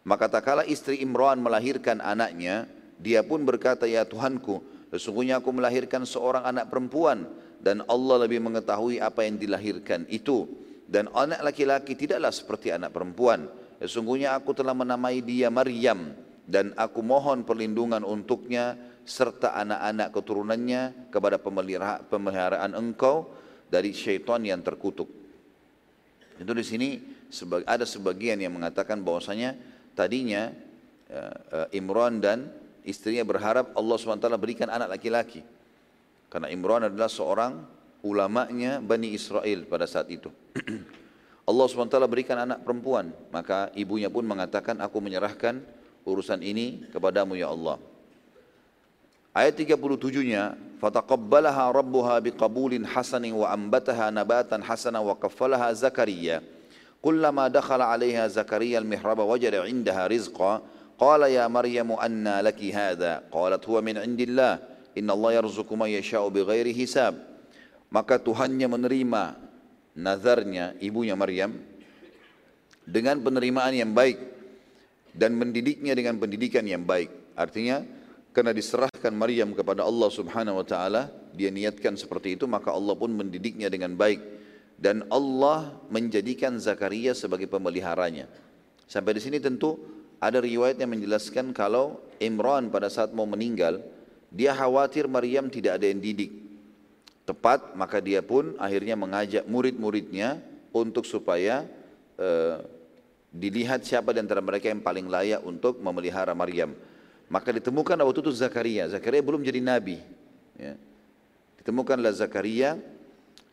[0.00, 2.64] Maka tatkala istri Imran melahirkan anaknya,
[2.96, 7.28] dia pun berkata, "Ya Tuhanku, sesungguhnya aku melahirkan seorang anak perempuan
[7.60, 10.48] dan Allah lebih mengetahui apa yang dilahirkan itu
[10.88, 13.44] dan anak laki-laki tidaklah seperti anak perempuan.
[13.76, 16.16] Sesungguhnya aku telah menamai dia Maryam
[16.48, 21.42] dan aku mohon perlindungan untuknya." Serta anak-anak keturunannya kepada
[22.06, 23.26] pemeliharaan engkau
[23.66, 25.10] dari syaitan yang terkutuk.
[26.38, 26.88] Itu di sini
[27.66, 29.58] ada sebagian yang mengatakan bahwasanya
[29.98, 30.54] tadinya
[31.10, 32.54] uh, Imran dan
[32.86, 35.42] istrinya berharap Allah SWT berikan anak laki-laki.
[36.30, 37.66] Karena Imran adalah seorang
[38.06, 40.30] ulamanya Bani Israel pada saat itu.
[41.50, 43.10] Allah SWT berikan anak perempuan.
[43.34, 45.58] Maka ibunya pun mengatakan, aku menyerahkan
[46.06, 47.82] urusan ini kepadamu ya Allah.
[49.30, 56.42] Ayat 37-nya, fataqabbalaha rabbuha biqabulin hasanin wa ambataha nabatan hasanan wa kaffalaha Zakaria.
[56.98, 60.58] Kullama dakhala 'alaiha Zakaria al-mihraba wajada 'indaha rizqa.
[60.98, 63.22] Qala ya Maryamu anna laki hadha?
[63.30, 64.58] Qalat huwa min 'indillah.
[64.98, 67.14] Inna Allah yarzuqu man yasha'u bighairi hisab.
[67.86, 69.38] Maka Tuhannya menerima
[69.94, 71.54] nazarnya ibunya Maryam
[72.82, 74.18] dengan penerimaan yang baik
[75.14, 77.10] dan mendidiknya dengan pendidikan yang baik.
[77.38, 77.86] Artinya
[78.30, 83.10] karena diserahkan Maryam kepada Allah Subhanahu wa taala, dia niatkan seperti itu maka Allah pun
[83.10, 84.22] mendidiknya dengan baik
[84.80, 88.30] dan Allah menjadikan Zakaria sebagai pemeliharanya.
[88.86, 89.76] Sampai di sini tentu
[90.22, 93.82] ada riwayat yang menjelaskan kalau Imran pada saat mau meninggal,
[94.32, 96.40] dia khawatir Maryam tidak ada yang didik
[97.30, 100.42] tepat maka dia pun akhirnya mengajak murid-muridnya
[100.74, 101.62] untuk supaya
[102.18, 102.58] uh,
[103.30, 106.74] dilihat siapa di antara mereka yang paling layak untuk memelihara Maryam.
[107.30, 108.90] Maka ditemukan waktu itu Zakaria.
[108.90, 110.02] Zakaria belum jadi nabi.
[110.58, 110.74] Ya.
[111.62, 112.74] Ditemukanlah Zakaria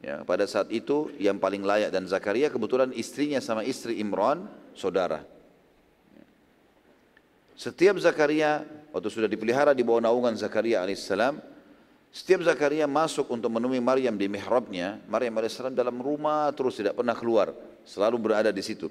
[0.01, 5.21] ya, pada saat itu yang paling layak dan Zakaria kebetulan istrinya sama istri Imran saudara.
[7.57, 11.41] Setiap Zakaria waktu sudah dipelihara di bawah naungan Zakaria alaihissalam,
[12.13, 17.17] setiap Zakaria masuk untuk menemui Maryam di mihrabnya, Maryam AS dalam rumah terus tidak pernah
[17.17, 17.53] keluar,
[17.85, 18.89] selalu berada di situ.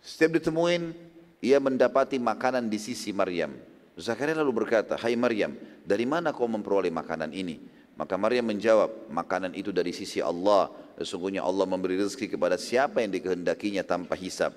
[0.00, 1.11] Setiap ditemuin,
[1.42, 3.50] ia mendapati makanan di sisi Maryam.
[3.98, 5.52] Zakaria lalu berkata, Hai Maryam,
[5.84, 7.58] dari mana kau memperoleh makanan ini?
[7.98, 10.72] Maka Maryam menjawab, makanan itu dari sisi Allah.
[10.96, 14.56] Sesungguhnya Allah memberi rezeki kepada siapa yang dikehendakinya tanpa hisab.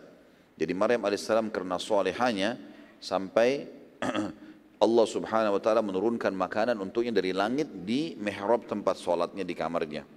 [0.55, 2.55] Jadi Maryam AS karena solehanya
[3.03, 3.67] sampai
[4.85, 10.07] Allah subhanahu wa ta'ala menurunkan makanan untuknya dari langit di mihrab tempat solatnya di kamarnya.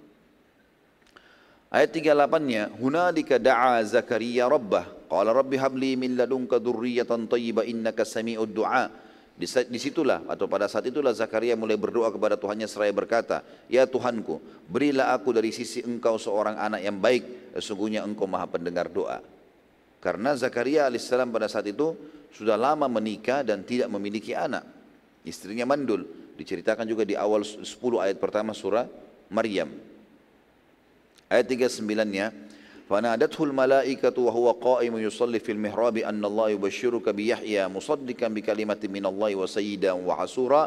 [1.69, 8.53] Ayat 38-nya, Hunalika da'a Zakaria rabbah, qala rabbi habli min ladunka dzurriyyatan thayyibah innaka sami'ud
[8.53, 9.09] du'a.
[9.39, 9.47] Di,
[9.79, 13.39] situlah atau pada saat itulah Zakaria mulai berdoa kepada Tuhannya seraya berkata,
[13.71, 18.91] Ya Tuhanku, berilah aku dari sisi engkau seorang anak yang baik, sesungguhnya engkau maha pendengar
[18.91, 19.23] doa.
[20.03, 21.95] Karena Zakaria alaihissalam pada saat itu
[22.35, 24.67] sudah lama menikah dan tidak memiliki anak.
[25.23, 26.03] Istrinya mandul.
[26.35, 27.63] Diceritakan juga di awal 10
[27.99, 28.87] ayat pertama surah
[29.31, 29.71] Maryam.
[31.31, 32.31] Ayat 39-nya,
[32.88, 39.30] فنادته الملائكة وهو قائم يصلي في المحراب أن الله يبشرك بيحيى مصدقا بكلمة من الله
[39.36, 40.62] وسيدا وحسورا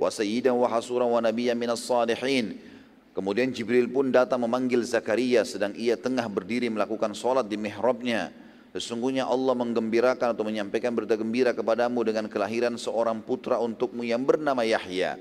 [0.00, 2.72] وسيدا وحسورا ونبيا من الصالحين
[3.10, 8.30] Kemudian Jibril pun datang memanggil Zakaria sedang ia tengah berdiri melakukan sholat di mihrabnya.
[8.70, 14.62] Sesungguhnya Allah menggembirakan atau menyampaikan berita gembira kepadamu dengan kelahiran seorang putra untukmu yang bernama
[14.62, 15.18] Yahya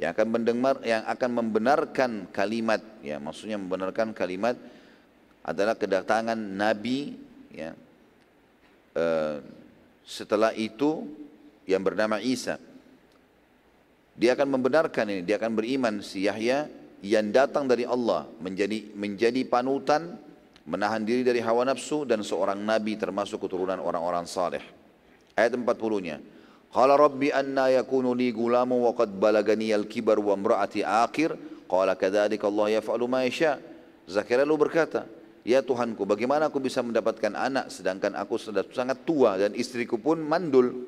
[0.00, 4.56] yang akan mendengar yang akan membenarkan kalimat ya maksudnya membenarkan kalimat
[5.47, 7.15] adalah kedatangan nabi
[7.55, 7.71] ya
[8.91, 9.05] e,
[10.03, 11.07] setelah itu
[11.63, 12.59] yang bernama Isa
[14.19, 16.67] dia akan membenarkan ini dia akan beriman si Yahya
[17.01, 20.27] yang datang dari Allah menjadi menjadi panutan
[20.67, 24.61] menahan diri dari hawa nafsu dan seorang nabi termasuk keturunan orang-orang saleh.
[25.33, 26.19] Ayat 40-nya.
[26.67, 31.39] Qala rabbi anna yakunu li gulamu wa qad balagani al-kibar wa imra'ati akhir.
[31.71, 33.55] Qala kadzalika Allah yaf'alu ma yasha.
[34.07, 35.07] Zakaria lalu berkata,
[35.47, 40.19] Ya Tuhanku, bagaimana aku bisa mendapatkan anak sedangkan aku sudah sangat tua dan istriku pun
[40.19, 40.83] mandul.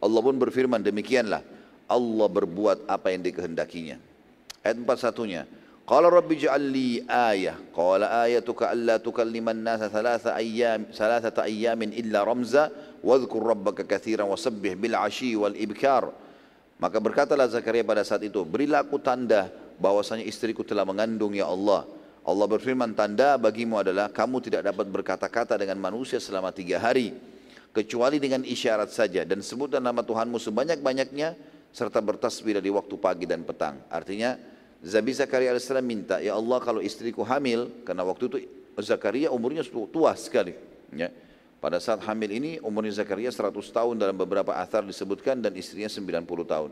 [0.00, 1.44] Allah pun berfirman demikianlah.
[1.92, 4.00] Allah berbuat apa yang dikehendakinya.
[4.64, 5.44] Ayat empat satunya.
[5.84, 7.60] Qala Rabbi ja'alli ayah.
[7.68, 12.72] Qala ayatuka alla tukalliman nasa thalatha ayyam, thalathata ayyamin illa ramza.
[13.04, 16.08] Wadhkur rabbaka kathiran wasabbih bil ashi wal ibkar.
[16.80, 21.84] Maka berkatalah Zakaria pada saat itu, berilah aku tanda bahwasanya istriku telah mengandung ya Allah.
[22.22, 27.14] Allah berfirman, tanda bagimu adalah kamu tidak dapat berkata-kata dengan manusia selama tiga hari.
[27.72, 29.24] Kecuali dengan isyarat saja.
[29.24, 31.34] Dan sebutlah nama Tuhanmu sebanyak-banyaknya
[31.72, 33.80] serta bertasbih dari waktu pagi dan petang.
[33.88, 34.36] Artinya
[34.84, 38.36] Zabi Zakaria AS minta, ya Allah kalau istriku hamil, karena waktu itu
[38.82, 40.52] Zakaria umurnya tua sekali.
[40.92, 41.08] Ya.
[41.62, 46.26] Pada saat hamil ini umurnya Zakaria 100 tahun dalam beberapa athar disebutkan dan istrinya 90
[46.42, 46.70] tahun.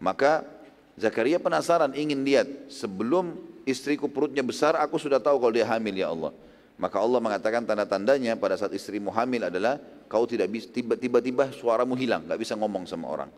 [0.00, 0.48] Maka
[0.94, 3.34] Zakaria penasaran ingin lihat sebelum
[3.66, 6.30] istriku perutnya besar aku sudah tahu kalau dia hamil ya Allah.
[6.74, 9.78] Maka Allah mengatakan tanda-tandanya pada saat istrimu hamil adalah
[10.10, 13.30] kau tidak bisa tiba-tiba suaramu hilang, nggak bisa ngomong sama orang.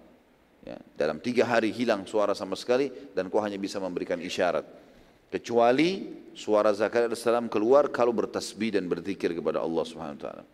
[0.65, 4.65] Ya, dalam tiga hari hilang suara sama sekali dan kau hanya bisa memberikan isyarat.
[5.31, 10.45] Kecuali suara Zakaria AS keluar kalau bertasbih dan berzikir kepada Allah Subhanahu Wa Taala.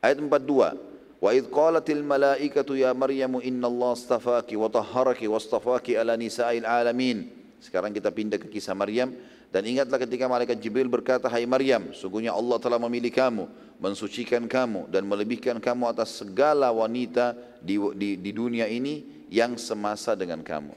[0.00, 0.87] Ayat 42.
[1.18, 6.62] Wa idh qalatil malaikatu ya Maryam inna Allah astafaki wa tahharaki wa astafaki ala nisa'il
[6.62, 7.26] alamin.
[7.58, 9.10] Sekarang kita pindah ke kisah Maryam
[9.50, 13.50] dan ingatlah ketika malaikat Jibril berkata, "Hai Maryam, sungguhnya Allah telah memilih kamu,
[13.82, 20.14] mensucikan kamu dan melebihkan kamu atas segala wanita di, di, di dunia ini yang semasa
[20.14, 20.76] dengan kamu."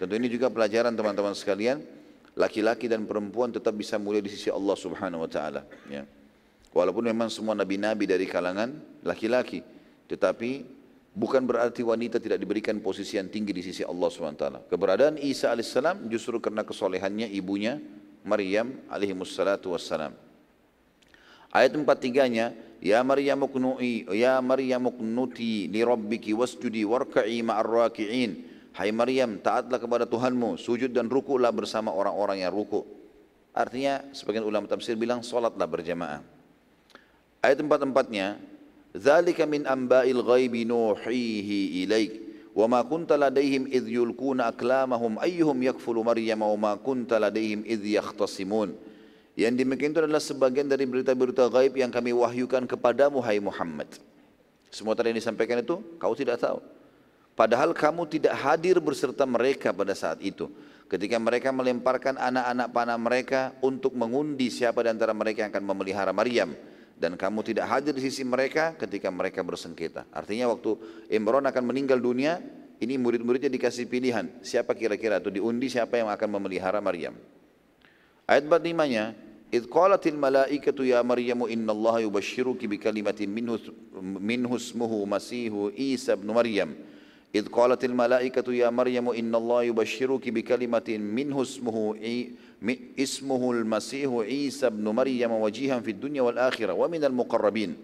[0.00, 1.84] Tentu ini juga pelajaran teman-teman sekalian,
[2.32, 6.06] laki-laki dan perempuan tetap bisa mulia di sisi Allah Subhanahu wa taala, ya.
[6.72, 8.72] Walaupun memang semua nabi-nabi dari kalangan
[9.04, 9.60] laki-laki,
[10.08, 10.64] tetapi
[11.12, 14.72] bukan berarti wanita tidak diberikan posisi yang tinggi di sisi Allah SWT.
[14.72, 15.76] Keberadaan Isa AS
[16.08, 17.76] justru karena kesolehannya ibunya
[18.24, 20.16] Maryam alaihi wassalam.
[21.52, 28.48] Ayat 43-nya, Ya Maryam uknu'i, Ya Maryam uknuti li rabbiki wasjudi warka'i ma'ar raki'in.
[28.72, 32.88] Hai Maryam, taatlah kepada Tuhanmu, sujud dan rukulah bersama orang-orang yang ruku.
[33.52, 36.24] Artinya, sebagian ulama tafsir bilang, solatlah berjamaah.
[37.42, 38.38] Ayat empat-empatnya,
[38.94, 42.12] Zalika min amba'il ghaibi nuhihi ilaik
[42.54, 47.98] wa ma kunta ladaihim idh yulkuna aklamahum ayyuhum yakfulu Maryam wa ma kunta ladaihim idh
[47.98, 48.78] yakhtasimun.
[49.34, 53.90] Yang demikian itu adalah sebagian dari berita-berita gaib yang kami wahyukan kepadamu hai Muhammad.
[54.70, 56.62] Semua tadi yang disampaikan itu kau tidak tahu.
[57.34, 60.46] Padahal kamu tidak hadir berserta mereka pada saat itu.
[60.86, 66.14] Ketika mereka melemparkan anak-anak panah mereka untuk mengundi siapa di antara mereka yang akan memelihara
[66.14, 66.54] Maryam
[66.98, 70.06] dan kamu tidak hadir di sisi mereka ketika mereka bersengketa.
[70.14, 70.76] Artinya waktu
[71.10, 72.38] Imran akan meninggal dunia,
[72.82, 77.14] ini murid-muridnya dikasih pilihan, siapa kira-kira atau diundi siapa yang akan memelihara Maryam.
[78.26, 79.14] Ayat 45-nya,
[79.54, 83.58] "Idz qalatil malaikatu ya Maryamu innallaha yubashshiruki bikalimatin minhu
[84.18, 86.74] minhu ismuhu Masihu Isa ibn Maryam."
[87.32, 91.96] Idz qalatil malaikatu ya Maryamu innallaha yubashshiruki bikalimatin minhu ismuhu
[92.94, 97.74] ismuhul masihu Isa bin Maryam wajihan fid dunya wal akhirah wa minal muqarrabin.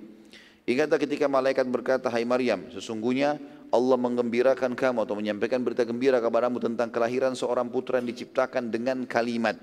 [0.69, 3.41] Ingatlah ketika malaikat berkata, Hai Maryam, sesungguhnya
[3.73, 9.09] Allah menggembirakan kamu atau menyampaikan berita gembira kepadamu tentang kelahiran seorang putra yang diciptakan dengan
[9.09, 9.57] kalimat.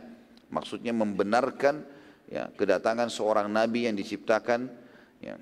[0.49, 1.85] Maksudnya membenarkan
[2.25, 4.65] ya, kedatangan seorang nabi yang diciptakan
[5.21, 5.37] ya,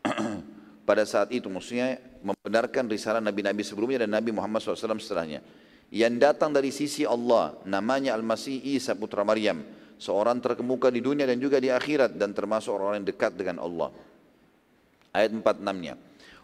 [0.88, 1.52] pada saat itu.
[1.52, 5.44] Maksudnya membenarkan risalah nabi-nabi sebelumnya dan Nabi Muhammad SAW setelahnya
[5.90, 9.66] yang datang dari sisi Allah namanya Al-Masih Isa putra Maryam.
[10.00, 13.92] Seorang terkemuka di dunia dan juga di akhirat dan termasuk orang yang dekat dengan Allah.
[15.12, 15.94] Ayat 46-nya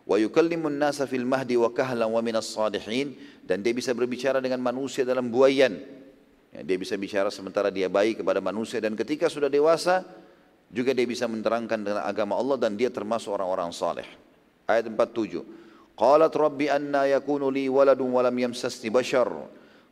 [0.06, 3.16] wa yukallimun nasa fil mahdi wa kahlan wa minas salihin.
[3.46, 5.78] Dan dia bisa berbicara dengan manusia dalam buayan.
[6.50, 8.82] Ya, dia bisa bicara sementara dia baik kepada manusia.
[8.82, 10.02] Dan ketika sudah dewasa
[10.66, 14.06] juga dia bisa menerangkan dengan agama Allah dan dia termasuk orang-orang saleh.
[14.66, 15.65] Ayat 47
[15.96, 19.32] قالت rabbi anna يكون لي ولد ولم yamsasni بشر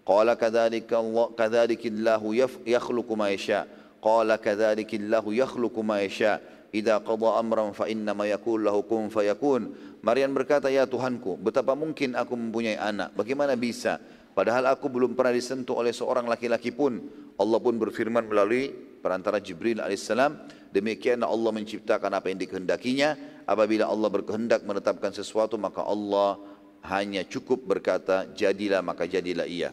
[0.04, 2.36] قال كذلك الله kadzalikallahu
[2.68, 3.64] yakhluqu ma yasha.
[4.04, 6.44] Qala kadzalikallahu yakhluqu ma yasha.
[6.76, 9.72] Idza qada amran fa inna ma yakul lahu kun fayakun.
[10.04, 13.16] Marian berkata, "Ya Tuhanku, betapa mungkin aku mempunyai anak?
[13.16, 13.96] Bagaimana bisa?
[14.36, 17.00] Padahal aku belum pernah disentuh oleh seorang laki-laki pun.
[17.40, 20.04] Allah pun berfirman melalui perantara Jibril as
[20.74, 23.14] demikian Allah menciptakan apa yang dikehendakinya,
[23.46, 26.42] apabila Allah berkehendak menetapkan sesuatu maka Allah
[26.90, 29.70] hanya cukup berkata jadilah maka jadilah ia.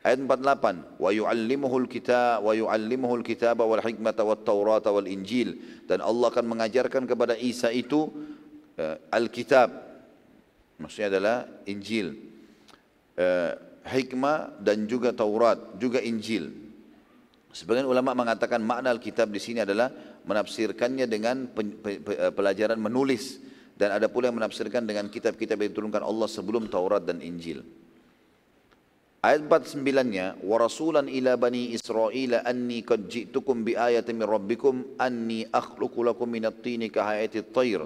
[0.00, 5.52] Ayat 48, wa yu'allimuhul kitab wa yu'allimuhul kitaba wal hikmata wat taurata wal injil.
[5.84, 8.08] Dan Allah akan mengajarkan kepada Isa itu
[8.80, 9.68] uh, Alkitab.
[10.80, 11.36] Maksudnya adalah
[11.68, 12.16] Injil.
[13.12, 13.52] Uh,
[13.84, 16.48] hikmah dan juga Taurat juga Injil.
[17.52, 19.92] Sebagian ulama mengatakan makna Alkitab di sini adalah
[20.26, 21.48] menafsirkannya dengan
[21.86, 23.40] eh, pelajaran menulis.
[23.80, 27.64] Dan ada pula yang menafsirkan dengan kitab-kitab yang diturunkan Allah sebelum Taurat dan Injil.
[29.20, 35.44] Ayat 49-nya, "Wa rasulan ila bani Israila anni qad ji'tukum bi ayatin min rabbikum anni
[35.44, 37.84] akhluqu lakum min at-tini ka hayati at-tayr.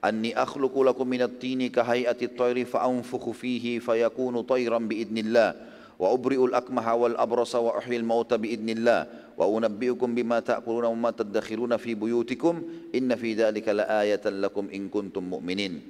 [0.00, 5.52] Anni akhluqu lakum min at-tini ka hayati at-tayr fa anfukhu fihi fayakunu tayran bi idnillah.
[6.00, 11.08] Wa ubriul al-akmaha wal abrasa wa uhyi al-mauta bi idnillah wa unabbiukum bima ta'kuluna wa
[11.08, 12.60] ma tadakhiruna fi buyutikum.
[12.92, 15.80] Inna fi dzalika laayatan lakum in kuntum mu'minin.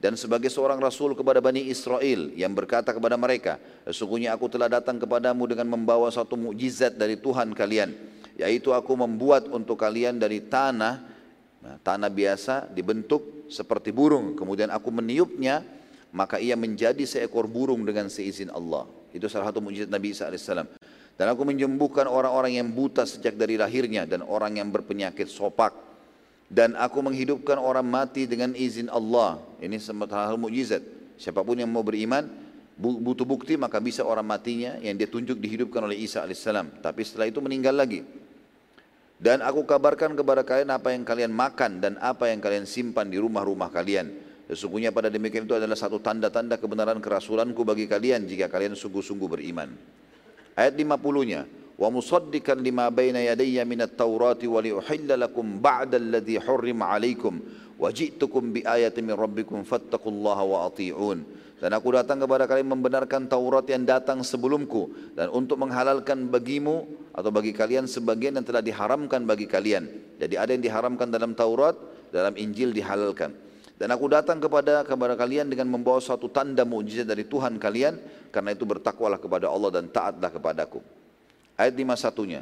[0.00, 3.56] Dan sebagai seorang rasul kepada Bani Israel yang berkata kepada mereka
[3.88, 7.88] sesungguhnya aku telah datang kepadamu dengan membawa satu mukjizat dari Tuhan kalian
[8.36, 11.00] yaitu aku membuat untuk kalian dari tanah
[11.64, 14.36] nah, tanah biasa dibentuk seperti burung.
[14.36, 15.64] Kemudian aku meniupnya
[16.12, 18.84] maka ia menjadi seekor burung dengan seizin Allah.
[19.08, 20.68] Itu salah satu mukjizat Nabi Isa alaihissalam.
[21.14, 25.70] Dan aku menyembuhkan orang-orang yang buta sejak dari lahirnya dan orang yang berpenyakit sopak.
[26.50, 29.38] Dan aku menghidupkan orang mati dengan izin Allah.
[29.62, 29.78] Ini
[30.10, 30.82] hal mujizat.
[31.14, 32.26] Siapa pun yang mau beriman,
[32.78, 36.82] butuh bukti maka bisa orang matinya yang dia tunjuk dihidupkan oleh Isa alaihissalam.
[36.82, 38.02] Tapi setelah itu meninggal lagi.
[39.14, 43.22] Dan aku kabarkan kepada kalian apa yang kalian makan dan apa yang kalian simpan di
[43.22, 44.10] rumah-rumah kalian.
[44.50, 49.70] Sesungguhnya pada demikian itu adalah satu tanda-tanda kebenaran kerasulanku bagi kalian jika kalian sungguh-sungguh beriman.
[50.54, 51.46] Ayat 50-nya.
[51.74, 57.42] Wa musaddikan lima baina yadayya minat taurati wa liuhilla lakum ba'da alladhi hurrima alaikum
[57.74, 61.26] wa ji'tukum bi ayatin min rabbikum fattaqullaha wa ati'un.
[61.58, 66.84] Dan aku datang kepada kalian membenarkan Taurat yang datang sebelumku dan untuk menghalalkan bagimu
[67.14, 69.88] atau bagi kalian sebagian yang telah diharamkan bagi kalian.
[70.20, 71.72] Jadi ada yang diharamkan dalam Taurat,
[72.12, 73.32] dalam Injil dihalalkan.
[73.74, 77.98] Dan aku datang kepada kepada kalian dengan membawa suatu tanda mujizat dari Tuhan kalian
[78.30, 80.78] karena itu bertakwalah kepada Allah dan taatlah kepadaku.
[81.58, 82.40] Ayat 51-nya.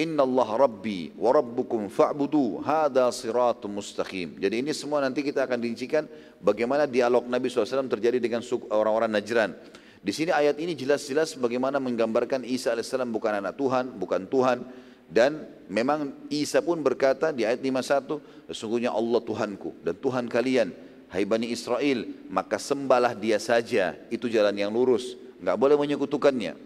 [0.00, 4.40] Inna Allah Rabbi wa Rabbukum fa'budu hada siratum mustaqim.
[4.40, 6.08] Jadi ini semua nanti kita akan dincikan
[6.40, 8.40] bagaimana dialog Nabi SAW terjadi dengan
[8.72, 9.52] orang-orang Najran.
[10.00, 14.64] Di sini ayat ini jelas-jelas bagaimana menggambarkan Isa AS bukan anak Tuhan, bukan Tuhan.
[15.09, 20.73] Dan memang Isa pun berkata di ayat 51, sesungguhnya Allah Tuhanku dan Tuhan kalian,
[21.13, 25.13] hai Bani Israel, maka sembahlah dia saja, itu jalan yang lurus.
[25.37, 26.57] Enggak boleh menyekutukannya.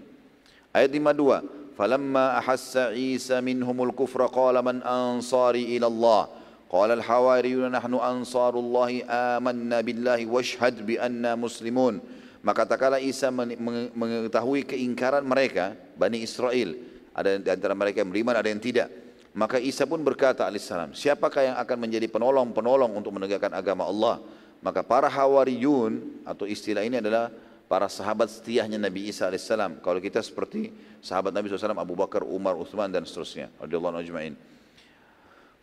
[0.71, 6.27] Ayat 52, فلما أحس عيسى منهم الكفر قال من أنصاري إلى الله
[6.69, 14.63] قال الحواريون نحن أنصار الله آمنا بالله واشهد بأننا مسلمون maka tak kala Isa mengetahui
[14.67, 16.75] keingkaran mereka Bani Israel
[17.14, 18.90] ada di antara mereka yang beriman ada yang tidak
[19.34, 24.20] maka Isa pun berkata alaihissalam siapakah yang akan menjadi penolong-penolong untuk menegakkan agama Allah
[24.64, 27.28] maka para hawariyun atau istilah ini adalah
[27.68, 29.50] para sahabat setiahnya Nabi Isa AS.
[29.84, 30.72] Kalau kita seperti
[31.04, 33.52] sahabat Nabi SAW, Abu Bakar, Umar, Uthman dan seterusnya.
[33.60, 34.36] Ajma'in.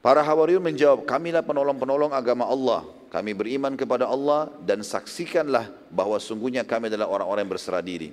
[0.01, 2.83] Para Hawariyun menjawab, kamilah penolong-penolong agama Allah.
[3.13, 8.09] Kami beriman kepada Allah dan saksikanlah bahwa sungguhnya kami adalah orang-orang yang berserah diri.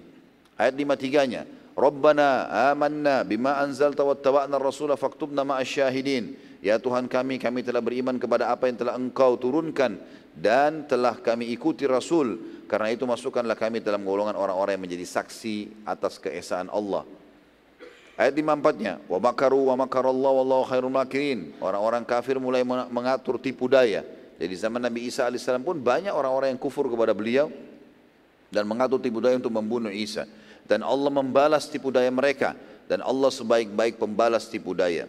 [0.58, 1.42] Ayat 53-nya,
[1.78, 6.34] Rabbana amanna bima anzalta wattaba'na rasula faktubna ma'asyahidin.
[6.58, 9.94] Ya Tuhan kami, kami telah beriman kepada apa yang telah engkau turunkan
[10.34, 12.34] dan telah kami ikuti Rasul
[12.66, 17.06] karena itu masukkanlah kami dalam golongan orang-orang yang menjadi saksi atas keesaan Allah.
[18.18, 21.54] Ayat 54-nya, wa makaru wa makarallahu wallahu khairul makirin.
[21.62, 24.02] Orang-orang kafir mulai mengatur tipu daya.
[24.42, 27.46] Jadi zaman Nabi Isa AS pun banyak orang-orang yang kufur kepada beliau
[28.50, 30.26] dan mengatur tipu daya untuk membunuh Isa.
[30.68, 32.52] Dan Allah membalas tipu daya mereka
[32.84, 35.08] dan Allah sebaik-baik pembalas tipu daya.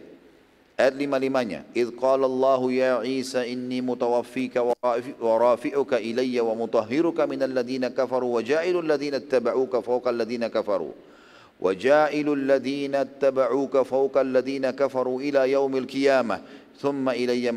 [0.80, 1.68] Ayat lima-limanya.
[1.76, 8.39] Idh qala Allah ya Isa inni mutawaffika wa rafi'uka ilayya wa mutahhiruka minal ladhina kafaru
[8.39, 10.95] wa ja'ilul ladhina attaba'uka fawqa alladhina kafaru.
[11.60, 16.39] Wa ja'ilul ladhina attaba'uka fawqa alladhina kafaru ila yaumil qiyamah.
[16.80, 17.51] Thumma ilayya.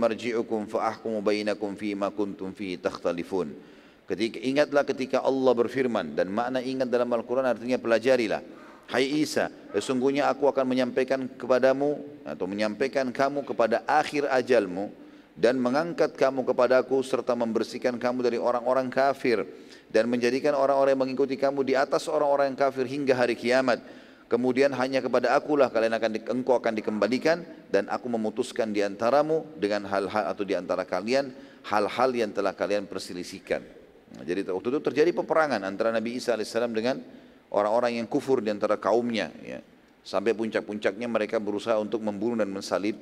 [4.02, 8.42] Ketika, ingatlah ketika Allah berfirman dan makna ingat dalam Al-Quran artinya pelajarilah.
[8.90, 14.90] Hai Isa, sesungguhnya aku akan menyampaikan kepadamu atau menyampaikan kamu kepada akhir ajalmu
[15.38, 19.48] dan mengangkat kamu kepadaku serta membersihkan kamu dari orang-orang kafir
[19.88, 23.80] dan menjadikan orang-orang yang mengikuti kamu di atas orang-orang yang kafir hingga hari kiamat.
[24.28, 29.84] Kemudian hanya kepada akulah kalian akan engkau akan dikembalikan dan aku memutuskan di antaramu dengan
[29.84, 31.32] hal-hal atau di antara kalian
[31.68, 33.81] hal-hal yang telah kalian perselisihkan.
[34.17, 37.03] Nah, jadi waktu itu terjadi peperangan antara Nabi Isa alaihissalam dengan
[37.51, 39.59] orang-orang yang kufur di antara kaumnya ya.
[40.07, 42.95] Sampai puncak-puncaknya mereka berusaha untuk membunuh dan mensalib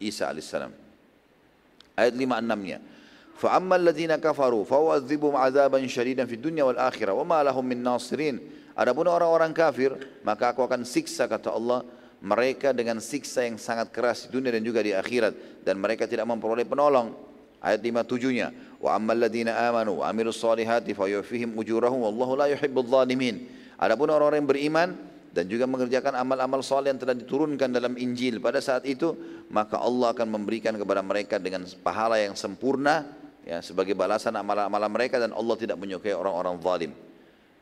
[0.00, 0.72] Isa alaihissalam.
[1.96, 2.78] Ayat 56-nya.
[3.36, 8.36] فَأَمَّا الَّذِينَ كَفَرُوا فَوَعَذِّبُهُمْ عَذَابًا شَدِيدًا فِي الدُّنْيَا وَالْآخِرَةِ وَمَا لَهُمْ مِنْ نَاصِرِينَ
[8.76, 9.92] Adapun orang-orang kafir,
[10.24, 11.84] maka aku akan siksa kata Allah
[12.20, 16.24] mereka dengan siksa yang sangat keras di dunia dan juga di akhirat dan mereka tidak
[16.28, 17.12] memperoleh penolong.
[17.61, 18.49] Ayat 57-nya,
[18.81, 23.45] "Wa ammal ladzina amanu wa amilus solihati fayuwafihim ujurahum wallahu la yuhibbudz zalimin."
[23.77, 24.89] Adapun orang-orang yang beriman
[25.31, 29.13] dan juga mengerjakan amal-amal soleh yang telah diturunkan dalam Injil pada saat itu,
[29.47, 33.07] maka Allah akan memberikan kepada mereka dengan pahala yang sempurna
[33.47, 36.91] ya sebagai balasan amal-amal mereka dan Allah tidak menyukai orang-orang zalim.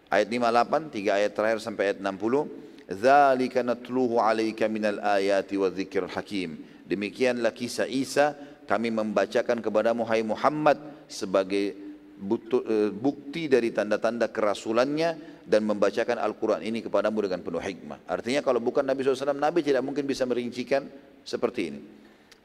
[0.09, 2.89] Ayat 58, tiga ayat terakhir sampai ayat 60.
[2.89, 6.65] Dzalika natluhu 'alaika minal ayati wa dzikril hakim.
[6.89, 8.33] Demikianlah kisah Isa
[8.69, 10.77] kami membacakan kepadamu hai Muhammad
[11.09, 18.05] sebagai eh, bukti dari tanda-tanda kerasulannya dan membacakan Al-Quran ini kepadamu dengan penuh hikmah.
[18.05, 20.85] Artinya kalau bukan Nabi SAW, Nabi tidak mungkin bisa merincikan
[21.25, 21.81] seperti ini.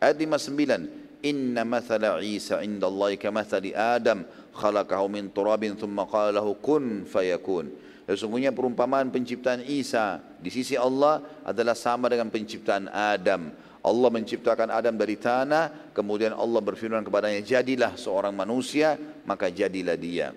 [0.01, 4.25] Ayat 59, inna mathala Isa inda Allah kamathali Adam
[4.57, 7.69] khalaqahu min turabin thumma qala kun fayakun
[8.05, 13.49] Sesungguhnya perumpamaan penciptaan Isa di sisi Allah adalah sama dengan penciptaan Adam.
[13.85, 18.97] Allah menciptakan Adam dari tanah, kemudian Allah berfirman kepadanya, jadilah seorang manusia,
[19.29, 20.33] maka jadilah dia.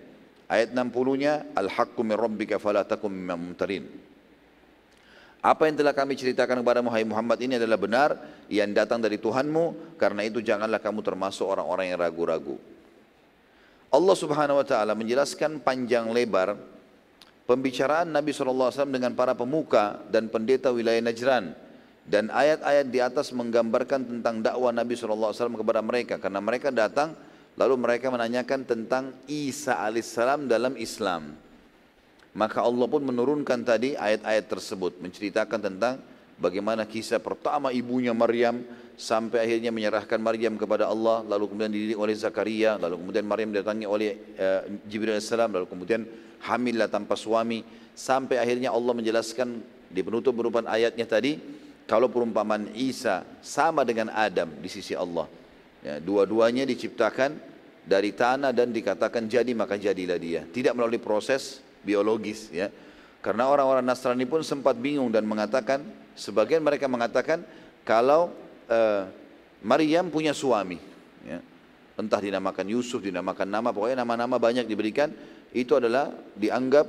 [0.51, 3.15] Ayat 60-nya, Al-haqqu min rabbika fala takum.
[5.39, 8.09] Apa yang telah kami ceritakan kepada Muhammad ini adalah benar,
[8.51, 12.59] yang datang dari Tuhanmu, karena itu janganlah kamu termasuk orang-orang yang ragu-ragu.
[13.87, 16.59] Allah subhanahu wa ta'ala menjelaskan panjang lebar
[17.47, 21.66] pembicaraan Nabi SAW dengan para pemuka dan pendeta wilayah Najran
[22.07, 26.15] dan ayat-ayat di atas menggambarkan tentang dakwah Nabi SAW kepada mereka.
[26.15, 27.11] Karena mereka datang
[27.59, 31.35] lalu mereka menanyakan tentang Isa alaihissalam dalam Islam.
[32.31, 35.99] Maka Allah pun menurunkan tadi ayat-ayat tersebut menceritakan tentang
[36.39, 42.13] bagaimana kisah pertama ibunya Maryam sampai akhirnya menyerahkan Maryam kepada Allah lalu kemudian dididik oleh
[42.13, 46.05] Zakaria lalu kemudian Maryam didatangi oleh uh, Jibril AS lalu kemudian
[46.45, 47.65] hamillah tanpa suami.
[47.97, 49.57] Sampai akhirnya Allah menjelaskan
[49.89, 51.41] di penutup berupa ayatnya tadi
[51.87, 55.25] kalau perumpamaan Isa sama dengan Adam di sisi Allah
[55.81, 57.39] ya, dua-duanya diciptakan
[57.87, 62.67] dari tanah dan dikatakan jadi maka jadilah dia tidak melalui proses biologis ya
[63.23, 65.81] karena orang-orang Nasrani pun sempat bingung dan mengatakan
[66.13, 67.41] sebagian mereka mengatakan
[67.83, 68.31] kalau
[68.67, 69.03] uh,
[69.63, 70.77] Maryam punya suami.
[71.25, 71.39] Ya.
[71.97, 75.09] Entah dinamakan Yusuf, dinamakan nama, pokoknya nama-nama banyak diberikan.
[75.49, 76.85] Itu adalah dianggap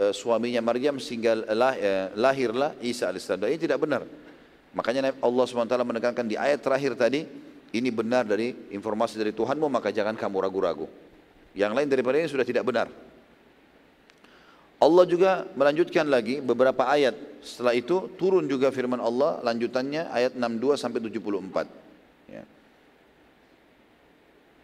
[0.00, 3.46] uh, suaminya Maryam sehingga lah, uh, lahirlah Isa alaihissalam.
[3.46, 4.02] Ini tidak benar.
[4.76, 7.24] Makanya Allah SWT menekankan di ayat terakhir tadi,
[7.72, 10.84] ini benar dari informasi dari Tuhanmu, maka jangan kamu ragu-ragu.
[11.56, 12.92] Yang lain daripada ini sudah tidak benar.
[14.76, 17.16] Allah juga melanjutkan lagi beberapa ayat.
[17.40, 21.64] Setelah itu turun juga firman Allah lanjutannya ayat 62 sampai 74.
[22.28, 22.44] Ya.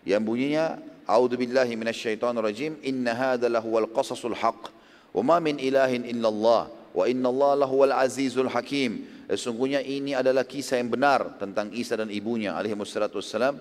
[0.05, 0.65] Yang bunyinya
[1.09, 1.75] A'udzu billahi
[2.21, 4.71] rajim inna hadza lahuwal qasasul haqq
[5.17, 9.09] wa ma min ilahin illallah wa innallaha lahuwal azizul hakim.
[9.31, 13.61] Sesungguhnya ini adalah kisah yang benar tentang Isa dan ibunya alaihi wassalatu wassalam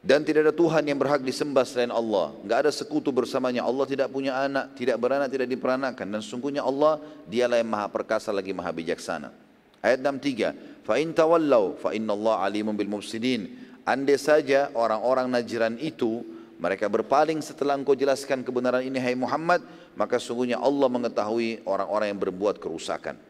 [0.00, 2.32] dan tidak ada Tuhan yang berhak disembah selain Allah.
[2.40, 3.68] Enggak ada sekutu bersamanya.
[3.68, 6.06] Allah tidak punya anak, tidak beranak, tidak diperanakan.
[6.08, 6.96] Dan sungguhnya Allah,
[7.28, 9.28] dialah yang maha perkasa lagi maha bijaksana.
[9.84, 10.88] Ayat 63.
[10.88, 13.52] Fa in tawallau fa inna Allah alimun bil mufsidin.
[13.84, 16.24] Andai saja orang-orang Najran itu
[16.56, 19.60] mereka berpaling setelah engkau jelaskan kebenaran ini hai Muhammad,
[20.00, 23.20] maka sungguhnya Allah mengetahui orang-orang yang berbuat kerusakan.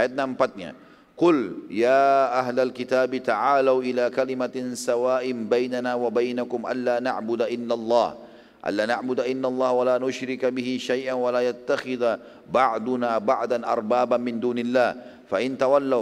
[0.00, 0.70] Ayat 64-nya.
[1.12, 9.84] Qul ya ahlal ta'alu ila kalimatin sawa'in bainana wa bainakum alla na'budu alla na'budu wa
[9.84, 12.16] la nusyrika bihi syai'an wa la yattakhidha
[12.48, 13.68] ba'duna ba'dan
[14.16, 14.96] min dunillah.
[15.28, 16.00] Fa in tawallaw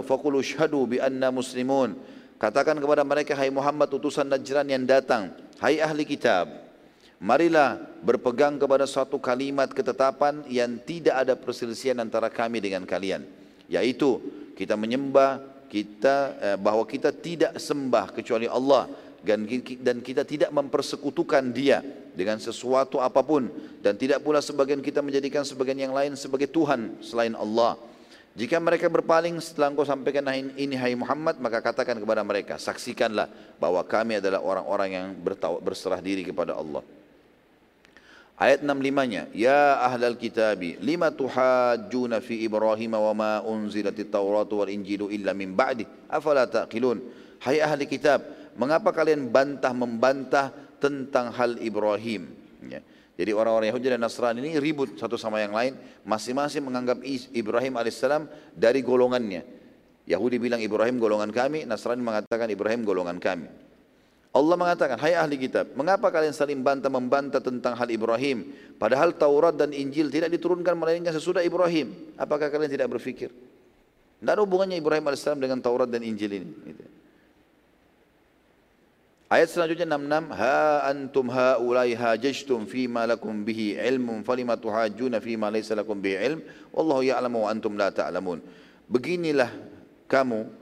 [0.87, 1.99] bi anna muslimun.
[2.39, 5.35] Katakan kepada mereka hai Muhammad utusan Najran yang datang.
[5.59, 6.47] Hai ahli kitab
[7.19, 13.38] marilah berpegang kepada suatu kalimat ketetapan yang tidak ada perselisihan antara kami dengan kalian.
[13.69, 14.19] Yaitu
[14.57, 15.39] kita menyembah
[15.69, 18.89] kita eh, bahwa kita tidak sembah kecuali Allah
[19.21, 19.45] dan
[19.79, 21.79] dan kita tidak mempersekutukan dia
[22.17, 23.47] dengan sesuatu apapun
[23.79, 27.77] dan tidak pula sebagian kita menjadikan sebagian yang lain sebagai Tuhan selain Allah.
[28.39, 33.27] Jika mereka berpaling setelah engkau sampaikan ini hai Muhammad maka katakan kepada mereka saksikanlah
[33.59, 35.07] bahwa kami adalah orang-orang yang
[35.59, 36.85] berserah diri kepada Allah.
[38.39, 45.11] Ayat 65-nya, Ya ahlal kitabi, lima tuhajjuna fi Ibrahim wa ma unzilatit Tauratu wal Injilu
[45.11, 47.03] illa min ba'di, afala taqilun.
[47.43, 48.23] Hai ahli kitab,
[48.55, 52.31] mengapa kalian bantah membantah tentang hal Ibrahim?
[52.63, 52.79] Ya.
[53.19, 55.75] Jadi orang-orang Yahudi dan Nasrani ini ribut satu sama yang lain,
[56.07, 57.03] masing-masing menganggap
[57.35, 58.23] Ibrahim alaihissalam
[58.55, 59.43] dari golongannya.
[60.07, 63.68] Yahudi bilang Ibrahim golongan kami, Nasrani mengatakan Ibrahim golongan kami.
[64.29, 68.53] Allah mengatakan, hai ahli kitab, mengapa kalian saling bantah membantah tentang hal Ibrahim?
[68.77, 72.13] Padahal Taurat dan Injil tidak diturunkan melainkan sesudah Ibrahim.
[72.13, 73.33] Apakah kalian tidak berfikir?
[73.33, 76.49] Tidak ada hubungannya Ibrahim AS dengan Taurat dan Injil ini.
[76.61, 76.83] Gitu.
[79.29, 85.77] Ayat selanjutnya 66, Ha antum haulai hajajtum fima lakum bihi ilmun falima tuhajjuna fima laysa
[85.77, 86.41] lakum bihi ilm
[86.73, 88.41] wallahu ya'lamu wa antum la ta'lamun.
[88.89, 89.53] Beginilah
[90.09, 90.58] kamu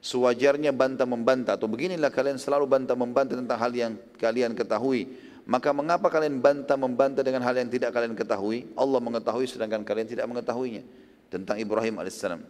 [0.00, 5.08] sewajarnya bantah membantah atau beginilah kalian selalu bantah membantah tentang hal yang kalian ketahui.
[5.46, 8.66] Maka mengapa kalian bantah membantah dengan hal yang tidak kalian ketahui?
[8.74, 10.82] Allah mengetahui sedangkan kalian tidak mengetahuinya.
[11.30, 12.42] Tentang Ibrahim alaihissalam.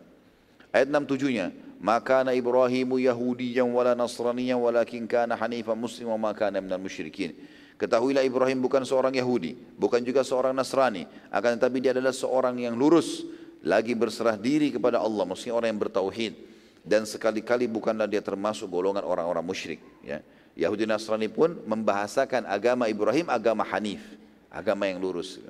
[0.72, 6.30] Ayat 67 nya maka na Ibrahimu Yahudiyan wala Nasraniyan walakin kana hanifan muslim wa ma
[6.32, 7.36] kana minal musyrikin.
[7.76, 12.72] Ketahuilah Ibrahim bukan seorang Yahudi, bukan juga seorang Nasrani, akan tetapi dia adalah seorang yang
[12.72, 13.28] lurus,
[13.60, 16.55] lagi berserah diri kepada Allah, maksudnya orang yang bertauhid
[16.86, 20.22] dan sekali-kali bukanlah dia termasuk golongan orang-orang musyrik ya.
[20.56, 24.00] Yahudi Nasrani pun membahasakan agama Ibrahim agama Hanif
[24.48, 25.42] agama yang lurus.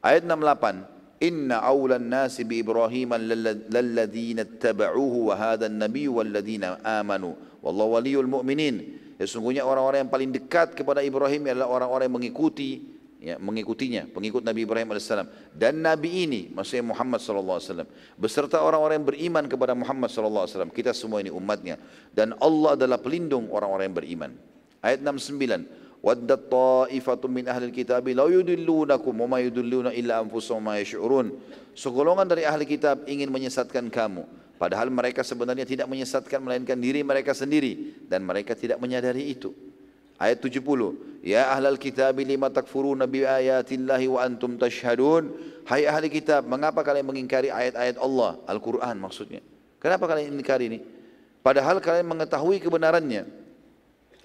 [0.00, 7.32] Ayat 68 Inna awlan nasi bi Ibrahim lalladhina ittaba'uhu wa hadha an-nabiy walladhina amanu.
[7.64, 9.00] Wallahu waliyul mu'minin.
[9.16, 14.64] Sesungguhnya orang-orang yang paling dekat kepada Ibrahim adalah orang-orang yang mengikuti ya, mengikutinya, pengikut Nabi
[14.64, 15.08] Ibrahim AS.
[15.52, 17.86] Dan Nabi ini, maksudnya Muhammad SAW,
[18.16, 20.70] beserta orang-orang yang beriman kepada Muhammad SAW.
[20.72, 21.80] Kita semua ini umatnya.
[22.12, 24.30] Dan Allah adalah pelindung orang-orang yang beriman.
[24.84, 25.86] Ayat 69.
[26.04, 31.34] Waddat ta'ifatun min ahli kitab la yudillunakum wa ma yudilluna illa anfusahum ma yash'urun.
[31.74, 34.22] Segolongan dari ahli kitab ingin menyesatkan kamu.
[34.56, 39.52] Padahal mereka sebenarnya tidak menyesatkan melainkan diri mereka sendiri dan mereka tidak menyadari itu.
[40.16, 41.20] Ayat 70.
[41.20, 45.32] Ya ahlal kitab lima takfuruna bi ayatillahi wa antum tashhadun.
[45.66, 49.42] Hai ahli kitab, mengapa kalian mengingkari ayat-ayat Allah, Al-Qur'an maksudnya?
[49.82, 50.78] Kenapa kalian ingkari ini?
[51.42, 53.26] Padahal kalian mengetahui kebenarannya.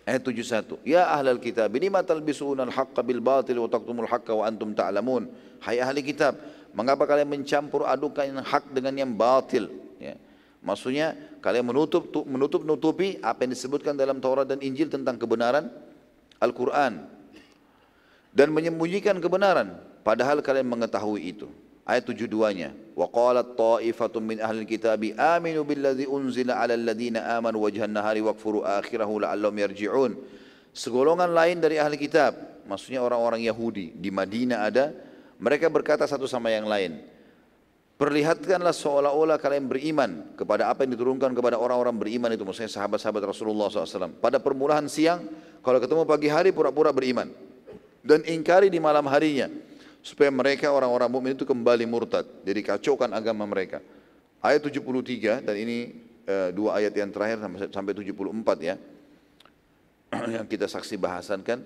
[0.05, 0.77] Ayat 71.
[0.85, 5.33] Ya ahlal kitab, lima talbisuna al-haqqa bil batil wa taqtumul haqqa wa antum ta'lamun.
[5.61, 6.37] Hai ahli kitab,
[6.77, 9.69] mengapa kalian mencampur adukan hak dengan yang batil?
[9.97, 10.17] Ya.
[10.61, 15.73] Maksudnya kalian menutup menutup nutupi apa yang disebutkan dalam Taurat dan Injil tentang kebenaran
[16.37, 17.01] Al-Quran
[18.29, 21.49] dan menyembunyikan kebenaran padahal kalian mengetahui itu.
[21.81, 22.77] Ayat 72-nya.
[22.93, 28.61] Wa qalat ta'ifatun min ahli kitabi aminu billadzi unzila 'ala alladziina amanu wajhan nahari wakfuru
[28.61, 30.13] akhirahu la'allahum yarji'un.
[30.71, 34.95] Segolongan lain dari ahli kitab, maksudnya orang-orang Yahudi di Madinah ada,
[35.41, 37.01] mereka berkata satu sama yang lain,
[38.01, 43.69] Perlihatkanlah seolah-olah kalian beriman kepada apa yang diturunkan kepada orang-orang beriman itu, maksudnya sahabat-sahabat Rasulullah
[43.69, 44.17] SAW.
[44.17, 45.21] Pada permulaan siang,
[45.61, 47.29] kalau ketemu pagi hari pura-pura beriman.
[48.01, 49.53] Dan ingkari di malam harinya.
[50.01, 52.25] Supaya mereka orang-orang mukmin itu kembali murtad.
[52.41, 53.85] Jadi kacaukan agama mereka.
[54.41, 55.93] Ayat 73 dan ini
[56.25, 57.37] uh, dua ayat yang terakhir
[57.69, 58.17] sampai 74
[58.65, 58.81] ya.
[60.41, 61.61] yang kita saksi bahasankan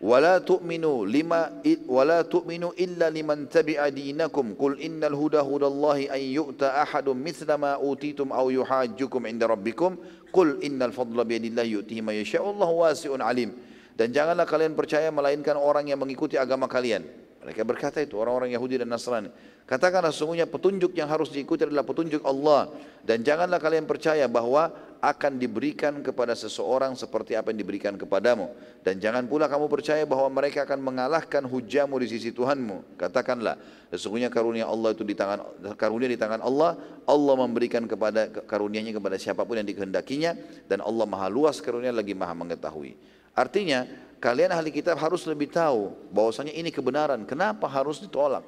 [0.00, 4.56] wala tu'minu lima wala tu'minu illa liman tabi'a dinakum.
[4.56, 10.00] Qul innal huda hudallahi an yu'ta ahadun mithla ma utitum aw yuhajjukum 'inda rabbikum.
[10.32, 12.56] Qul innal fadla bi yadillahi yu'tihi man yasha'u.
[12.56, 13.52] Wasi'un 'alim.
[13.92, 17.04] Dan janganlah kalian percaya melainkan orang yang mengikuti agama kalian.
[17.40, 19.28] Mereka berkata itu orang-orang Yahudi dan Nasrani.
[19.64, 22.72] Katakanlah sesungguhnya petunjuk yang harus diikuti adalah petunjuk Allah.
[23.04, 28.52] Dan janganlah kalian percaya bahwa akan diberikan kepada seseorang seperti apa yang diberikan kepadamu.
[28.84, 33.00] Dan jangan pula kamu percaya bahwa mereka akan mengalahkan hujahmu di sisi Tuhanmu.
[33.00, 33.56] Katakanlah,
[33.88, 35.40] sesungguhnya karunia Allah itu di tangan
[35.80, 36.76] karunia di tangan Allah.
[37.08, 40.36] Allah memberikan kepada karunianya kepada siapa pun yang dikehendakinya
[40.68, 42.92] dan Allah Maha luas karunia lagi Maha mengetahui.
[43.32, 43.88] Artinya,
[44.20, 47.24] kalian ahli kitab harus lebih tahu bahwasanya ini kebenaran.
[47.24, 48.44] Kenapa harus ditolak?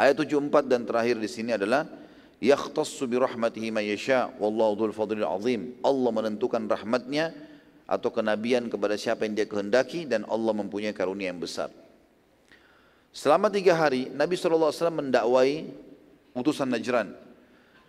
[0.00, 1.86] Ayat 74 dan terakhir di sini adalah
[2.44, 5.72] yakhtassu bi rahmatihi man yasha wallahu dzul fadlil azim.
[5.80, 7.32] Allah menentukan rahmatnya
[7.88, 11.72] atau kenabian kepada siapa yang dia kehendaki dan Allah mempunyai karunia yang besar.
[13.14, 15.70] Selama tiga hari Nabi SAW mendakwai
[16.36, 17.14] utusan Najran.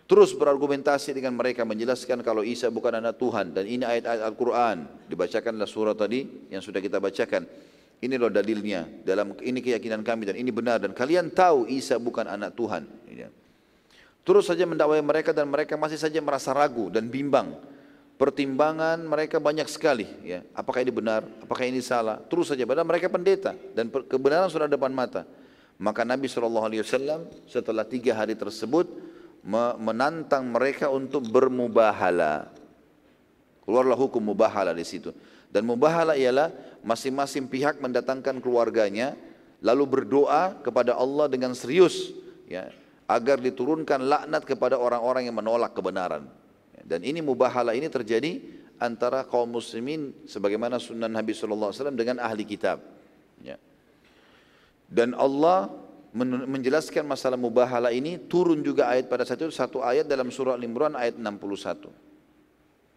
[0.06, 4.76] Terus berargumentasi dengan mereka menjelaskan kalau Isa bukan anak Tuhan dan ini ayat-ayat Al-Quran.
[5.10, 7.42] Dibacakanlah surah tadi yang sudah kita bacakan.
[7.98, 12.30] Ini loh dalilnya dalam ini keyakinan kami dan ini benar dan kalian tahu Isa bukan
[12.30, 12.86] anak Tuhan.
[14.26, 17.54] Terus saja mendakwai mereka dan mereka masih saja merasa ragu dan bimbang.
[18.18, 20.08] Pertimbangan mereka banyak sekali.
[20.26, 20.42] Ya.
[20.50, 21.22] Apakah ini benar?
[21.46, 22.18] Apakah ini salah?
[22.26, 22.66] Terus saja.
[22.66, 25.22] Padahal mereka pendeta dan kebenaran sudah depan mata.
[25.78, 26.66] Maka Nabi SAW
[27.46, 28.90] setelah tiga hari tersebut
[29.78, 32.50] menantang mereka untuk bermubahala.
[33.62, 35.14] Keluarlah hukum mubahala di situ.
[35.54, 36.50] Dan mubahala ialah
[36.82, 39.14] masing-masing pihak mendatangkan keluarganya
[39.62, 42.10] lalu berdoa kepada Allah dengan serius.
[42.50, 42.74] Ya,
[43.06, 46.26] agar diturunkan laknat kepada orang-orang yang menolak kebenaran.
[46.86, 48.42] Dan ini mubahala ini terjadi
[48.78, 52.82] antara kaum muslimin sebagaimana sunnah Nabi SAW dengan ahli kitab.
[53.42, 53.58] Ya.
[54.86, 55.70] Dan Allah
[56.16, 60.94] menjelaskan masalah mubahala ini turun juga ayat pada saat itu satu ayat dalam surah Al-Imran
[60.96, 61.92] ayat 61.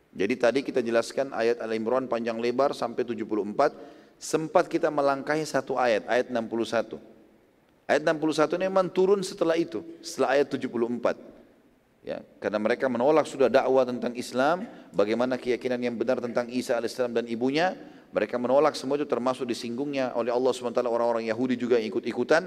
[0.10, 6.08] Jadi tadi kita jelaskan ayat Al-Imran panjang lebar sampai 74 sempat kita melangkahi satu ayat
[6.08, 7.19] ayat 61.
[7.90, 11.18] Ayat 61 ini memang turun setelah itu, setelah ayat 74.
[12.06, 17.18] Ya, karena mereka menolak sudah dakwah tentang Islam, bagaimana keyakinan yang benar tentang Isa alaihissalam
[17.18, 17.74] dan ibunya,
[18.14, 22.46] mereka menolak semua itu termasuk disinggungnya oleh Allah SWT orang-orang Yahudi juga yang ikut-ikutan,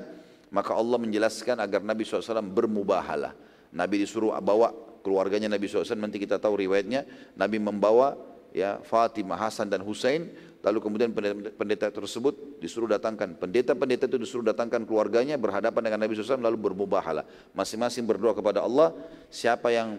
[0.55, 3.35] maka Allah menjelaskan agar Nabi SAW bermubahalah.
[3.75, 4.71] Nabi disuruh bawa
[5.03, 7.03] keluarganya Nabi SAW, nanti kita tahu riwayatnya,
[7.35, 8.15] Nabi membawa
[8.55, 10.31] ya Fatimah, Hasan dan Husain
[10.63, 11.11] Lalu kemudian
[11.59, 17.27] pendeta tersebut disuruh datangkan, pendeta-pendeta itu disuruh datangkan keluarganya berhadapan dengan Nabi SAW lalu bermubahalah.
[17.51, 18.95] Masing-masing berdoa kepada Allah,
[19.27, 19.99] siapa yang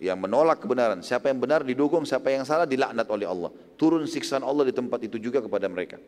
[0.00, 1.04] yang menolak kebenaran.
[1.04, 3.50] Siapa yang benar didukung, siapa yang salah dilaknat oleh Allah.
[3.76, 5.98] Turun siksaan Allah di tempat itu juga kepada mereka.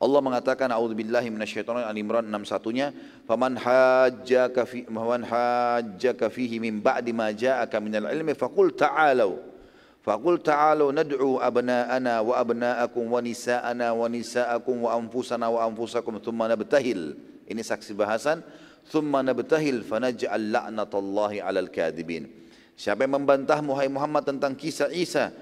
[0.00, 2.96] Allah mengatakan a'udzubillahi minasyaitonir Al Imran 61-nya,
[3.28, 9.49] "Faman hajjaka fi man hajjaka fihi min ba'di ma ja'aka minal ilmi faqul ta'alu
[10.00, 14.96] Faqul ta'alu nad'u abna'ana wa abna'akum wa nisa'ana wa nisa'akum wa.
[17.50, 18.40] Ini saksi bahasan.
[18.88, 22.32] Thumma nabtahil fanaj'al la'natallahi 'alal kadibin.
[22.80, 25.36] Siapa yang membantah Muhammad Muhammad tentang kisah Isa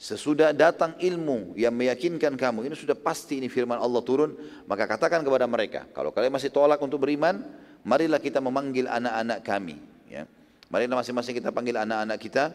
[0.00, 4.32] sesudah datang ilmu yang meyakinkan kamu ini sudah pasti ini firman Allah turun
[4.64, 7.44] maka katakan kepada mereka kalau kalian masih tolak untuk beriman
[7.84, 9.76] marilah kita memanggil anak-anak kami
[10.08, 10.24] ya
[10.72, 12.48] marilah masing-masing kita panggil anak-anak kita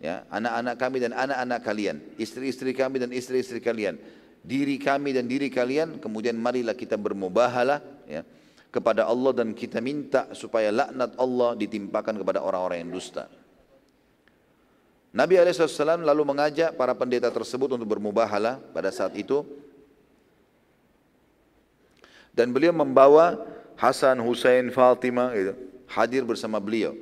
[0.00, 3.96] ya anak-anak kami dan anak-anak kalian, istri-istri kami dan istri-istri kalian,
[4.44, 8.22] diri kami dan diri kalian, kemudian marilah kita bermubahalah ya
[8.70, 13.24] kepada Allah dan kita minta supaya laknat Allah ditimpakan kepada orang-orang yang dusta.
[15.16, 19.48] Nabi SAW lalu mengajak para pendeta tersebut untuk bermubahalah pada saat itu
[22.36, 23.40] dan beliau membawa
[23.80, 25.52] Hasan, Husain, Fatimah gitu,
[25.88, 26.92] hadir bersama beliau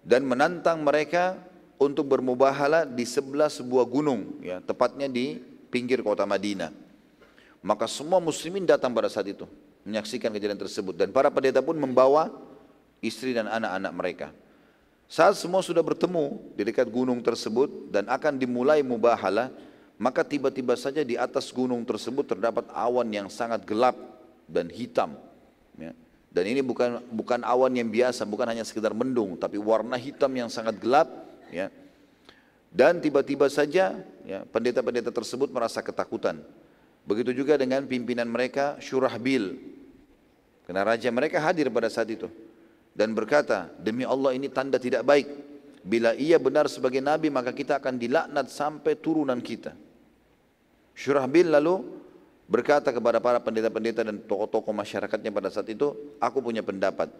[0.00, 1.36] dan menantang mereka
[1.80, 5.40] untuk bermubahala di sebelah sebuah gunung, ya, tepatnya di
[5.72, 6.70] pinggir kota Madinah.
[7.62, 9.46] Maka semua muslimin datang pada saat itu
[9.82, 12.30] menyaksikan kejadian tersebut dan para pendeta pun membawa
[13.02, 14.28] istri dan anak-anak mereka.
[15.10, 19.52] Saat semua sudah bertemu di dekat gunung tersebut dan akan dimulai mubahala,
[20.00, 23.94] maka tiba-tiba saja di atas gunung tersebut terdapat awan yang sangat gelap
[24.48, 25.14] dan hitam.
[25.76, 25.92] Ya.
[26.32, 30.48] Dan ini bukan bukan awan yang biasa, bukan hanya sekedar mendung, tapi warna hitam yang
[30.48, 31.04] sangat gelap
[31.52, 31.68] ya.
[32.72, 36.40] Dan tiba-tiba saja ya, pendeta-pendeta tersebut merasa ketakutan.
[37.04, 39.60] Begitu juga dengan pimpinan mereka Syurahbil.
[40.64, 42.32] Karena raja mereka hadir pada saat itu
[42.96, 45.28] dan berkata, "Demi Allah ini tanda tidak baik.
[45.82, 49.74] Bila ia benar sebagai nabi maka kita akan dilaknat sampai turunan kita."
[50.94, 51.82] Syurahbil lalu
[52.46, 55.92] berkata kepada para pendeta-pendeta dan tokoh-tokoh masyarakatnya pada saat itu,
[56.22, 57.10] "Aku punya pendapat.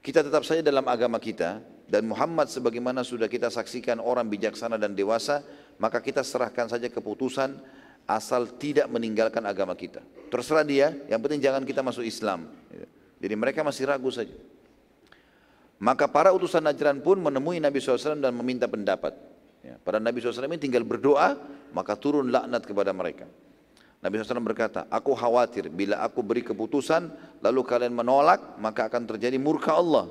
[0.00, 1.60] Kita tetap saja dalam agama kita
[1.90, 5.42] dan Muhammad sebagaimana sudah kita saksikan orang bijaksana dan dewasa,
[5.82, 7.58] maka kita serahkan saja keputusan
[8.06, 9.98] asal tidak meninggalkan agama kita.
[10.30, 12.46] Terserah dia, yang penting jangan kita masuk Islam.
[13.18, 14.32] Jadi mereka masih ragu saja.
[15.82, 19.16] Maka para utusan Najran pun menemui Nabi SAW dan meminta pendapat.
[19.60, 21.34] Ya, pada Nabi SAW ini tinggal berdoa,
[21.74, 23.26] maka turun laknat kepada mereka.
[24.00, 27.12] Nabi SAW berkata, aku khawatir bila aku beri keputusan
[27.44, 30.08] lalu kalian menolak maka akan terjadi murka Allah.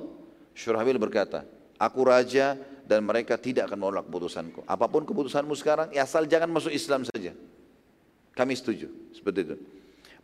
[0.53, 1.41] Syurahbil berkata,
[1.79, 4.67] aku raja dan mereka tidak akan menolak keputusanku.
[4.67, 7.31] Apa pun keputusanmu sekarang, ya asal jangan masuk Islam saja.
[8.35, 9.55] Kami setuju, seperti itu.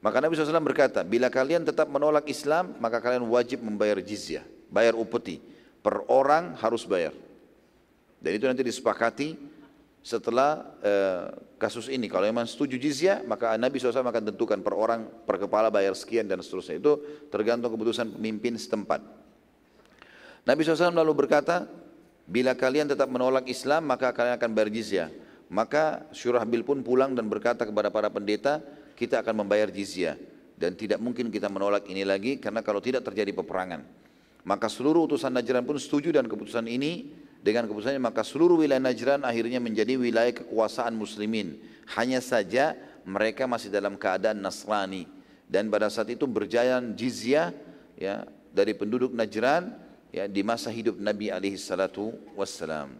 [0.03, 4.93] Maka Nabi SAW berkata, bila kalian tetap menolak Islam, maka kalian wajib membayar jizyah, bayar
[4.93, 5.41] upeti.
[5.81, 7.13] Per orang harus bayar.
[8.17, 9.37] Dan itu nanti disepakati
[10.05, 12.09] setelah uh, kasus ini.
[12.09, 16.25] Kalau memang setuju jizya, maka Nabi SAW akan tentukan per orang, per kepala bayar sekian
[16.25, 16.81] dan seterusnya.
[16.81, 19.24] Itu tergantung keputusan pemimpin setempat.
[20.45, 21.65] Nabi SAW lalu berkata,
[22.29, 25.05] bila kalian tetap menolak Islam, maka kalian akan bayar jizya.
[25.49, 28.61] Maka Syurahbil pun pulang dan berkata kepada para pendeta,
[28.93, 30.17] kita akan membayar jizya.
[30.55, 33.81] Dan tidak mungkin kita menolak ini lagi, karena kalau tidak terjadi peperangan.
[34.45, 37.09] Maka seluruh utusan Najran pun setuju dan keputusan ini
[37.41, 41.57] dengan keputusannya maka seluruh wilayah Najran akhirnya menjadi wilayah kekuasaan muslimin.
[41.97, 45.09] Hanya saja mereka masih dalam keadaan Nasrani
[45.45, 47.53] dan pada saat itu berjalan jizyah
[47.97, 49.84] ya dari penduduk Najran
[50.15, 52.95] ya di masa hidup Nabi alaihi salatu wassalam.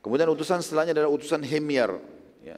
[0.00, 2.00] Kemudian utusan setelahnya adalah utusan Himyar
[2.40, 2.56] ya.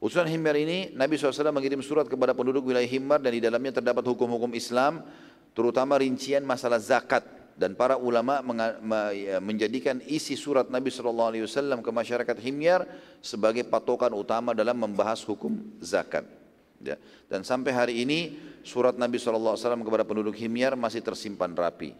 [0.00, 4.00] Utusan Himyar ini Nabi SAW mengirim surat kepada penduduk wilayah Himyar dan di dalamnya terdapat
[4.08, 5.04] hukum-hukum Islam
[5.52, 7.28] terutama rincian masalah zakat
[7.60, 8.40] dan para ulama
[9.12, 12.88] ya, menjadikan isi surat Nabi SAW ke masyarakat Himyar
[13.20, 16.39] sebagai patokan utama dalam membahas hukum zakat.
[16.80, 16.96] Ya.
[17.28, 21.92] Dan sampai hari ini surat Nabi SAW kepada penduduk Himyar masih tersimpan rapi.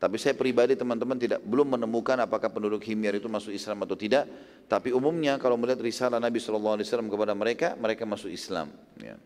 [0.00, 4.24] Tapi saya pribadi teman-teman tidak belum menemukan apakah penduduk Himyar itu masuk Islam atau tidak.
[4.64, 8.72] Tapi umumnya kalau melihat risalah Nabi SAW kepada mereka, mereka masuk Islam.
[8.96, 9.20] Ya.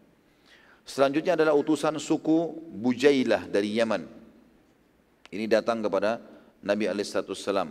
[0.83, 4.03] Selanjutnya adalah utusan suku Bujailah dari Yaman.
[5.31, 6.19] Ini datang kepada
[6.63, 7.71] Nabi Alaihissalam.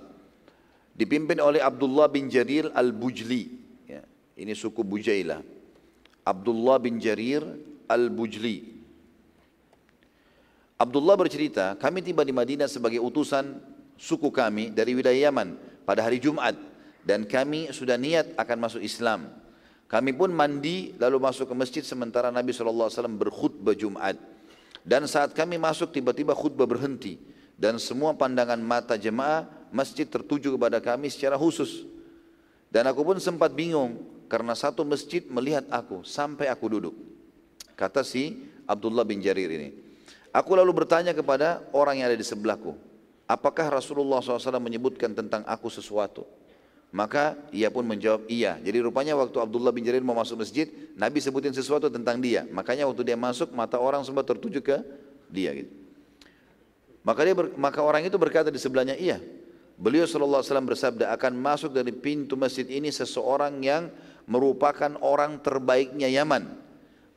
[0.93, 3.43] Dipimpin oleh Abdullah bin Jarir al-Bujli.
[3.85, 4.01] Ya,
[4.39, 5.62] ini suku Bujailah.
[6.23, 7.43] Abdullah bin Jarir
[7.87, 8.73] al-Bujli.
[10.79, 13.59] Abdullah bercerita, kami tiba di Madinah sebagai utusan
[13.95, 15.55] suku kami dari wilayah Yaman
[15.87, 16.55] pada hari Jumat
[17.03, 19.31] dan kami sudah niat akan masuk Islam.
[19.87, 24.17] Kami pun mandi lalu masuk ke masjid sementara Nabi SAW berkhutbah Jumat.
[24.83, 27.15] Dan saat kami masuk tiba-tiba khutbah berhenti
[27.55, 31.87] dan semua pandangan mata jemaah masjid tertuju kepada kami secara khusus.
[32.73, 34.01] Dan aku pun sempat bingung
[34.33, 36.97] karena satu masjid melihat aku sampai aku duduk.
[37.77, 39.69] Kata si Abdullah bin Jarir ini.
[40.33, 42.73] Aku lalu bertanya kepada orang yang ada di sebelahku,
[43.29, 46.25] apakah Rasulullah SAW menyebutkan tentang aku sesuatu?
[46.89, 48.57] Maka ia pun menjawab iya.
[48.57, 50.65] Jadi rupanya waktu Abdullah bin Jarir mau masuk masjid,
[50.97, 52.41] Nabi sebutin sesuatu tentang dia.
[52.49, 54.81] Makanya waktu dia masuk, mata orang semua tertuju ke
[55.29, 55.53] dia.
[55.53, 55.69] Gitu.
[57.05, 59.21] Maka dia ber, maka orang itu berkata di sebelahnya, iya.
[59.73, 63.89] Beliau SAW bersabda, akan masuk dari pintu masjid ini seseorang yang
[64.25, 66.61] merupakan orang terbaiknya Yaman.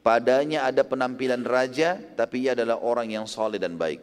[0.07, 3.99] Padanya ada penampilan raja, tapi ia adalah orang yang soleh dan baik.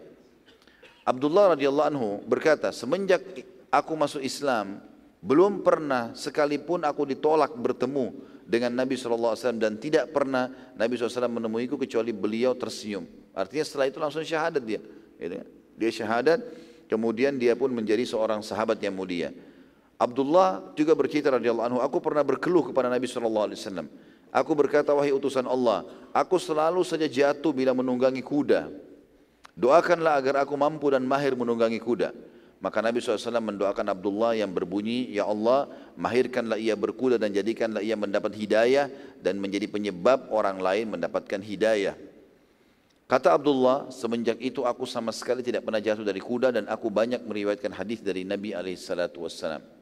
[1.08, 3.24] Abdullah radhiyallahu anhu berkata, semenjak
[3.72, 4.84] aku masuk Islam,
[5.24, 8.12] belum pernah sekalipun aku ditolak bertemu
[8.44, 13.08] dengan Nabi SAW dan tidak pernah Nabi SAW menemuiku kecuali beliau tersenyum.
[13.32, 14.84] Artinya setelah itu langsung syahadat dia.
[15.16, 15.48] Gitu kan?
[15.80, 16.40] Dia syahadat,
[16.92, 19.32] kemudian dia pun menjadi seorang sahabat yang mulia.
[20.04, 23.56] Abdullah juga bercerita radhiyallahu anhu, aku pernah berkeluh kepada Nabi SAW.
[24.34, 28.68] Aku berkata, wahai utusan Allah, aku selalu saja jatuh bila menunggangi kuda.
[29.56, 32.12] Doakanlah agar aku mampu dan mahir menunggangi kuda.
[32.60, 37.96] Maka Nabi SAW mendoakan Abdullah yang berbunyi, Ya Allah, mahirkanlah ia berkuda dan jadikanlah ia
[37.96, 38.92] mendapat hidayah
[39.24, 41.96] dan menjadi penyebab orang lain mendapatkan hidayah.
[43.04, 47.22] Kata Abdullah, semenjak itu aku sama sekali tidak pernah jatuh dari kuda dan aku banyak
[47.28, 49.73] meriwayatkan hadis dari Nabi SAW.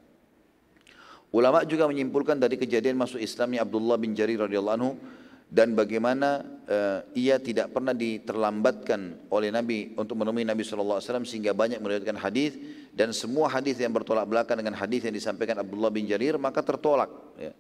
[1.32, 4.92] Ulama juga menyimpulkan dari kejadian masuk Islamnya Abdullah bin Jarir radhiyallahu anhu
[5.52, 11.84] dan bagaimana uh, ia tidak pernah diterlambatkan oleh Nabi untuk menemui Nabi SAW sehingga banyak
[11.84, 12.56] meriwayatkan hadis
[12.96, 17.12] dan semua hadis yang bertolak belakang dengan hadis yang disampaikan Abdullah bin Jarir maka tertolak.
[17.36, 17.52] Ya.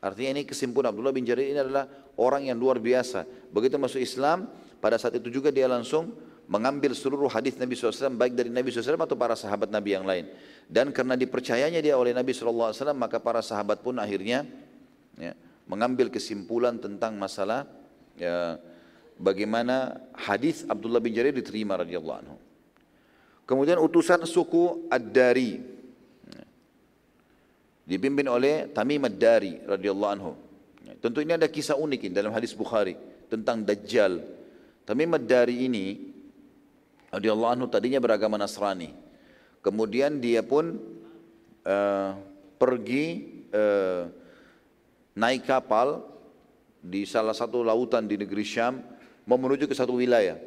[0.00, 3.24] Artinya ini kesimpulan Abdullah bin Jarir ini adalah orang yang luar biasa.
[3.52, 4.48] Begitu masuk Islam,
[4.80, 6.12] pada saat itu juga dia langsung
[6.50, 10.28] mengambil seluruh hadis Nabi SAW baik dari Nabi SAW atau para sahabat Nabi yang lain.
[10.70, 14.46] Dan karena dipercayanya dia oleh Nabi SAW maka para sahabat pun akhirnya
[15.18, 15.34] ya,
[15.66, 17.66] mengambil kesimpulan tentang masalah
[18.14, 18.54] ya,
[19.18, 22.38] bagaimana hadis Abdullah bin Jarir diterima radhiyallahu anhu.
[23.50, 25.58] Kemudian utusan suku Ad-Dari
[26.38, 26.44] ya,
[27.90, 30.38] dipimpin oleh Tamim Ad-Dari radhiyallahu anhu.
[30.86, 32.94] Ya, tentu ini ada kisah unik ini dalam hadis Bukhari
[33.26, 34.22] tentang Dajjal.
[34.86, 36.14] Tamim Ad-Dari ini
[37.10, 39.09] radhiyallahu anhu tadinya beragama Nasrani.
[39.60, 40.80] Kemudian dia pun
[41.68, 42.10] uh,
[42.56, 43.06] pergi
[43.52, 44.08] uh,
[45.16, 46.00] naik kapal
[46.80, 48.80] di salah satu lautan di negeri Syam
[49.28, 50.40] mau menuju ke satu wilayah.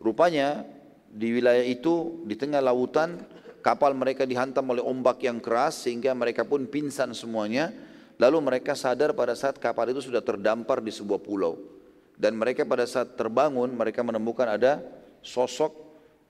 [0.00, 0.64] Rupanya
[1.12, 3.20] di wilayah itu di tengah lautan
[3.60, 7.68] kapal mereka dihantam oleh ombak yang keras sehingga mereka pun pingsan semuanya.
[8.16, 11.58] Lalu mereka sadar pada saat kapal itu sudah terdampar di sebuah pulau.
[12.14, 14.78] Dan mereka pada saat terbangun mereka menemukan ada
[15.18, 15.83] sosok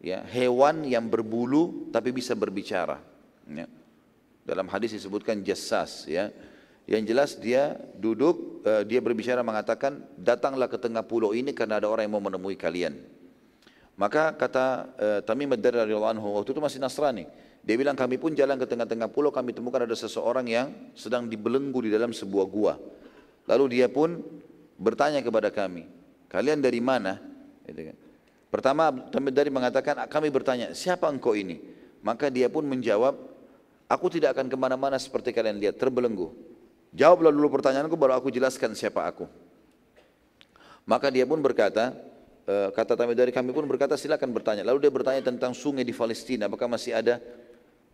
[0.04, 3.00] ya hewan yang berbulu tapi bisa berbicara.
[3.44, 3.68] Ya.
[4.44, 6.28] dalam hadis disebutkan jassas ya.
[6.84, 11.88] Yang jelas dia duduk uh, dia berbicara mengatakan datanglah ke tengah pulau ini karena ada
[11.88, 13.00] orang yang mau menemui kalian.
[13.96, 17.24] Maka kata uh, Tamim ad-Dari radhiyallahu anhu waktu itu masih Nasrani.
[17.64, 21.88] Dia bilang kami pun jalan ke tengah-tengah pulau kami temukan ada seseorang yang sedang dibelenggu
[21.88, 22.76] di dalam sebuah gua.
[23.48, 24.20] Lalu dia pun
[24.76, 25.88] bertanya kepada kami
[26.28, 27.16] kalian dari mana?
[27.64, 28.03] Gitu kan.
[28.54, 28.94] Pertama
[29.34, 31.58] dari mengatakan kami bertanya siapa engkau ini?
[32.06, 33.18] Maka dia pun menjawab
[33.90, 36.30] aku tidak akan ke mana-mana seperti kalian lihat terbelenggu.
[36.94, 39.26] Jawablah dulu pertanyaanku baru aku jelaskan siapa aku.
[40.86, 41.98] Maka dia pun berkata
[42.46, 44.62] e, kata Tamim dari kami pun berkata silakan bertanya.
[44.62, 47.18] Lalu dia bertanya tentang sungai di Palestina apakah masih ada?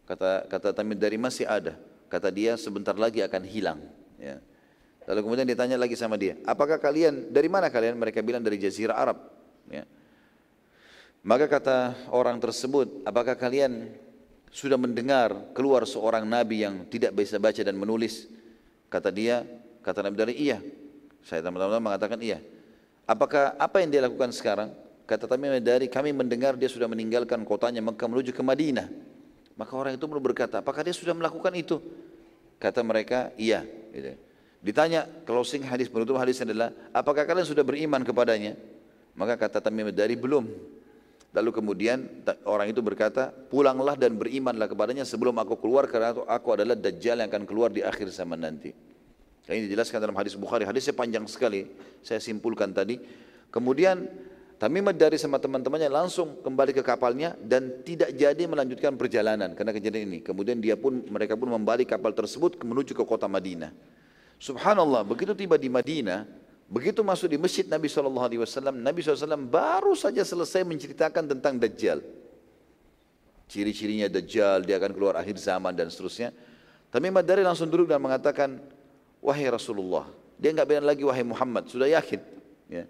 [0.05, 1.73] Kata kata Tamim dari masih ada.
[2.13, 3.81] Kata dia sebentar lagi akan hilang.
[4.21, 4.37] Ya.
[5.09, 7.97] Lalu kemudian ditanya lagi sama dia, apakah kalian dari mana kalian?
[7.97, 9.17] Mereka bilang dari Jazirah Arab.
[9.73, 9.89] Ya.
[11.21, 13.93] Maka kata orang tersebut, apakah kalian
[14.49, 18.25] sudah mendengar keluar seorang nabi yang tidak bisa baca dan menulis?
[18.91, 19.47] Kata dia,
[19.87, 20.59] kata Nabi dari iya.
[21.23, 22.43] Saya teman-teman mengatakan iya.
[23.07, 24.75] Apakah apa yang dia lakukan sekarang?
[25.07, 28.91] Kata Tamim dari kami mendengar dia sudah meninggalkan kotanya Mekah menuju ke Madinah.
[29.55, 31.79] Maka orang itu berkata, apakah dia sudah melakukan itu?
[32.59, 33.63] Kata mereka, iya.
[33.91, 34.15] Gitu.
[34.63, 38.57] Ditanya, closing hadis penutup hadis adalah, apakah kalian sudah beriman kepadanya?
[39.15, 40.47] Maka kata Tamim dari belum.
[41.31, 46.75] Lalu kemudian orang itu berkata, pulanglah dan berimanlah kepadanya sebelum aku keluar karena aku adalah
[46.75, 48.75] dajjal yang akan keluar di akhir zaman nanti.
[49.47, 50.67] Ini dijelaskan dalam hadis Bukhari.
[50.67, 51.67] Hadisnya panjang sekali.
[52.03, 52.99] Saya simpulkan tadi.
[53.51, 54.07] Kemudian
[54.61, 60.05] Tamim dari sama teman-temannya langsung kembali ke kapalnya dan tidak jadi melanjutkan perjalanan karena kejadian
[60.13, 60.19] ini.
[60.21, 63.73] Kemudian dia pun mereka pun membalik kapal tersebut menuju ke kota Madinah.
[64.37, 66.29] Subhanallah, begitu tiba di Madinah,
[66.71, 68.15] Begitu masuk di masjid Nabi SAW,
[68.71, 71.99] Nabi SAW baru saja selesai menceritakan tentang Dajjal.
[73.51, 76.31] ciri-cirinya Dajjal, dia akan keluar akhir zaman dan seterusnya.
[76.95, 78.63] Tamim Ad-Dari langsung duduk dan mengatakan,
[79.19, 80.07] wahai Rasulullah,
[80.39, 82.23] dia nggak bilang lagi wahai Muhammad, sudah yakin.
[82.71, 82.87] Ya.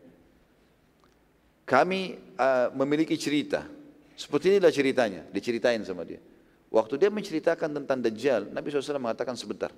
[1.64, 3.64] Kami uh, memiliki cerita,
[4.12, 6.20] seperti inilah ceritanya, diceritain sama dia.
[6.68, 9.72] Waktu dia menceritakan tentang Dajjal, Nabi SAW mengatakan sebentar,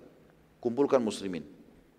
[0.58, 1.46] kumpulkan muslimin,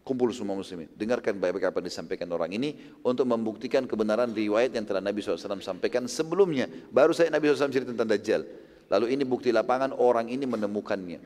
[0.04, 2.76] kumpul semua muslimin, dengarkan baik-baik apa yang disampaikan orang ini
[3.08, 6.68] untuk membuktikan kebenaran riwayat yang telah Nabi SAW sampaikan sebelumnya.
[6.92, 8.44] Baru saya Nabi SAW cerita tentang Dajjal.
[8.92, 11.20] Lalu ini bukti lapangan orang ini menemukannya.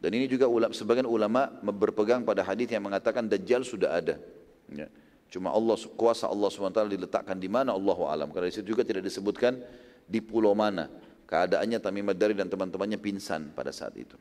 [0.00, 4.16] Dan ini juga sebagian ulama berpegang pada hadis yang mengatakan Dajjal sudah ada.
[4.72, 4.88] Ya.
[5.28, 8.28] Cuma Allah kuasa Allah SWT diletakkan di mana Allah alam.
[8.32, 9.60] Karena di situ juga tidak disebutkan
[10.04, 10.88] di pulau mana.
[11.24, 14.16] Keadaannya Tamim Dari dan teman-temannya pingsan pada saat itu.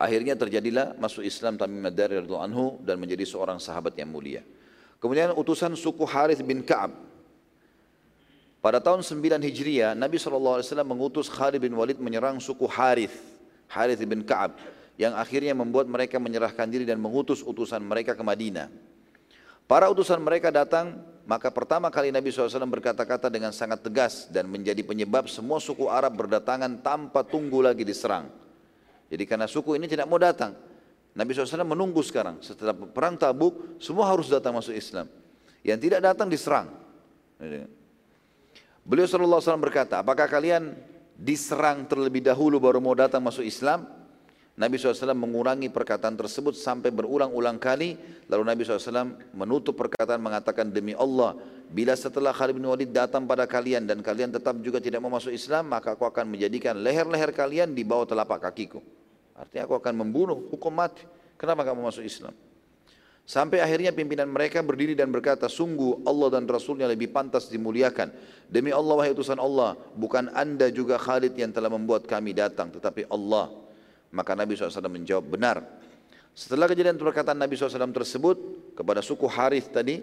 [0.00, 4.40] Akhirnya terjadilah masuk Islam Tamim Dari anhu dan menjadi seorang sahabat yang mulia.
[4.96, 7.10] Kemudian utusan suku Harith bin Ka'ab
[8.60, 13.16] pada tahun 9 Hijriah, Nabi SAW mengutus Khalid bin Walid menyerang suku Harith,
[13.72, 14.60] Harith bin Ka'ab,
[15.00, 18.68] yang akhirnya membuat mereka menyerahkan diri dan mengutus utusan mereka ke Madinah.
[19.64, 24.84] Para utusan mereka datang, maka pertama kali Nabi SAW berkata-kata dengan sangat tegas dan menjadi
[24.84, 28.28] penyebab semua suku Arab berdatangan tanpa tunggu lagi diserang.
[29.10, 30.54] Jadi karena suku ini tidak mau datang,
[31.10, 32.38] Nabi SAW menunggu sekarang.
[32.38, 35.10] Setelah perang tabuk, semua harus datang masuk Islam.
[35.66, 36.70] Yang tidak datang diserang.
[38.86, 40.78] Beliau SAW berkata, apakah kalian
[41.18, 43.84] diserang terlebih dahulu baru mau datang masuk Islam?
[44.60, 47.96] Nabi SAW mengurangi perkataan tersebut sampai berulang-ulang kali.
[48.28, 51.32] Lalu Nabi SAW menutup perkataan mengatakan demi Allah,
[51.72, 55.32] bila setelah Khalid bin Walid datang pada kalian dan kalian tetap juga tidak mau masuk
[55.32, 58.84] Islam, maka aku akan menjadikan leher-leher kalian di bawah telapak kakiku.
[59.40, 61.00] Artinya aku akan membunuh, hukum mati.
[61.40, 62.36] Kenapa kamu masuk Islam?
[63.24, 68.12] Sampai akhirnya pimpinan mereka berdiri dan berkata, sungguh Allah dan Rasulnya lebih pantas dimuliakan.
[68.50, 73.08] Demi Allah wahai utusan Allah, bukan anda juga Khalid yang telah membuat kami datang, tetapi
[73.08, 73.48] Allah.
[74.10, 75.62] Maka Nabi SAW menjawab, benar.
[76.34, 78.36] Setelah kejadian perkataan Nabi SAW tersebut
[78.74, 80.02] kepada suku Harith tadi,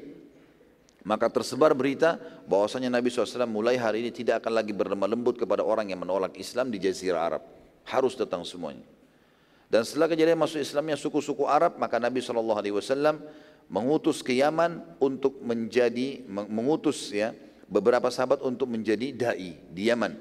[1.03, 2.15] maka tersebar berita
[2.47, 6.33] bahwasanya Nabi SAW mulai hari ini tidak akan lagi berlemah lembut kepada orang yang menolak
[6.39, 7.43] Islam di Jazirah Arab.
[7.87, 8.96] Harus datang semuanya.
[9.67, 13.19] Dan setelah kejadian masuk Islamnya suku-suku Arab, maka Nabi SAW
[13.67, 17.35] mengutus ke Yaman untuk menjadi mengutus ya
[17.67, 20.15] beberapa sahabat untuk menjadi dai di Yaman.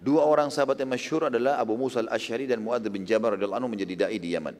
[0.00, 3.70] Dua orang sahabat yang masyhur adalah Abu Musa al-Ash'ari dan Muadz bin Jabal radhiyallahu anhu
[3.74, 4.54] menjadi dai di Yaman.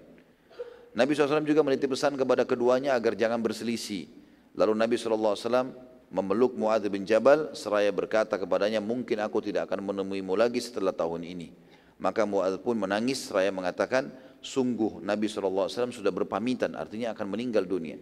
[0.91, 4.11] Nabi SAW juga menitip pesan kepada keduanya agar jangan berselisih.
[4.59, 5.71] Lalu Nabi SAW
[6.11, 11.23] memeluk Muadz bin Jabal seraya berkata kepadanya, mungkin aku tidak akan menemuimu lagi setelah tahun
[11.23, 11.70] ini.
[12.01, 14.09] Maka Mu'adz pun menangis seraya mengatakan,
[14.41, 18.01] sungguh Nabi SAW sudah berpamitan, artinya akan meninggal dunia.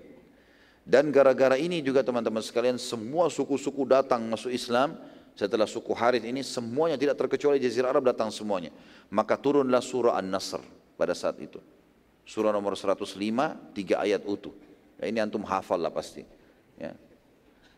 [0.86, 4.96] Dan gara-gara ini juga teman-teman sekalian, semua suku-suku datang masuk Islam,
[5.34, 8.74] setelah suku Harith ini semuanya tidak terkecuali Jazirah Arab datang semuanya.
[9.11, 10.62] Maka turunlah surah An-Nasr
[10.94, 11.59] pada saat itu.
[12.22, 13.07] Surah nomor 105,
[13.74, 14.55] tiga ayat utuh.
[14.99, 16.26] Ya, ini antum hafal lah pasti.
[16.74, 16.94] Ya.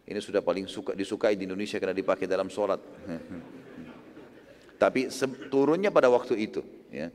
[0.09, 2.81] Ini sudah paling suka disukai di Indonesia karena dipakai dalam sholat.
[4.81, 5.13] Tapi
[5.53, 6.65] turunnya pada waktu itu.
[6.89, 7.13] Ya.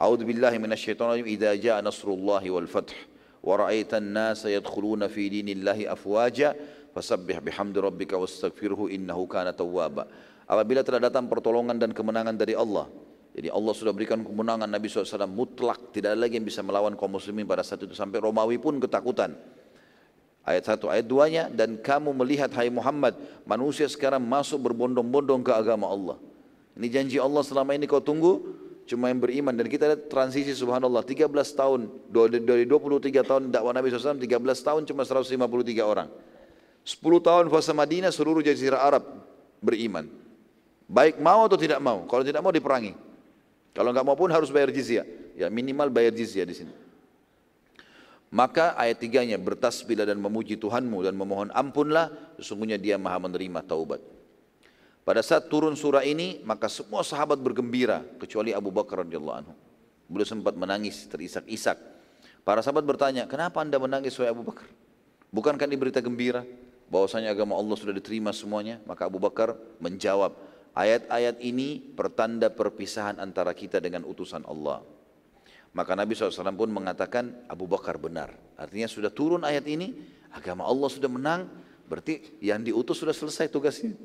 [0.00, 1.28] A'udzu billahi minasyaitonir rajim.
[1.28, 2.96] Idza jaa nasrullahi wal fath
[3.44, 6.56] wa ra'aitan nasa yadkhuluna fi dinillahi afwaja
[6.96, 10.08] fasabbih bihamdi rabbika wastaghfirhu innahu kana tawwaba.
[10.48, 12.88] Apabila telah datang pertolongan dan kemenangan dari Allah,
[13.36, 17.12] jadi Allah sudah berikan kemenangan Nabi SAW mutlak, tidak ada lagi yang bisa melawan kaum
[17.12, 19.36] muslimin pada saat itu sampai Romawi pun ketakutan.
[20.48, 23.12] Ayat 1, ayat 2-nya dan kamu melihat hai Muhammad
[23.44, 26.16] manusia sekarang masuk berbondong-bondong ke agama Allah.
[26.78, 28.54] Ini janji Allah selama ini kau tunggu
[28.86, 29.50] cuma yang beriman.
[29.50, 31.26] Dan kita lihat transisi subhanallah 13
[31.58, 31.90] tahun
[32.46, 35.34] dari 23 tahun dakwah Nabi SAW 13 tahun cuma 153
[35.82, 36.06] orang.
[36.86, 39.02] 10 tahun fase Madinah seluruh jazirah Arab
[39.58, 40.06] beriman.
[40.86, 42.06] Baik mau atau tidak mau.
[42.06, 42.94] Kalau tidak mau diperangi.
[43.74, 45.04] Kalau nggak mau pun harus bayar jizyah.
[45.34, 46.74] Ya minimal bayar jizyah di sini.
[48.30, 52.14] Maka ayat tiganya bertasbihlah dan memuji Tuhanmu dan memohon ampunlah.
[52.38, 53.98] Sesungguhnya dia maha menerima taubat
[55.08, 59.56] pada saat turun surah ini, maka semua sahabat bergembira kecuali Abu Bakar radhiyallahu anhu.
[60.04, 61.80] Beliau sempat menangis terisak-isak.
[62.44, 64.68] Para sahabat bertanya, "Kenapa Anda menangis wahai Abu Bakar?
[65.32, 66.44] Bukankah ini berita gembira
[66.92, 70.36] bahwasanya agama Allah sudah diterima semuanya?" Maka Abu Bakar menjawab,
[70.76, 74.84] "Ayat-ayat ini pertanda perpisahan antara kita dengan utusan Allah."
[75.72, 78.36] Maka Nabi SAW pun mengatakan Abu Bakar benar.
[78.60, 80.04] Artinya sudah turun ayat ini,
[80.36, 81.48] agama Allah sudah menang,
[81.88, 83.96] berarti yang diutus sudah selesai tugasnya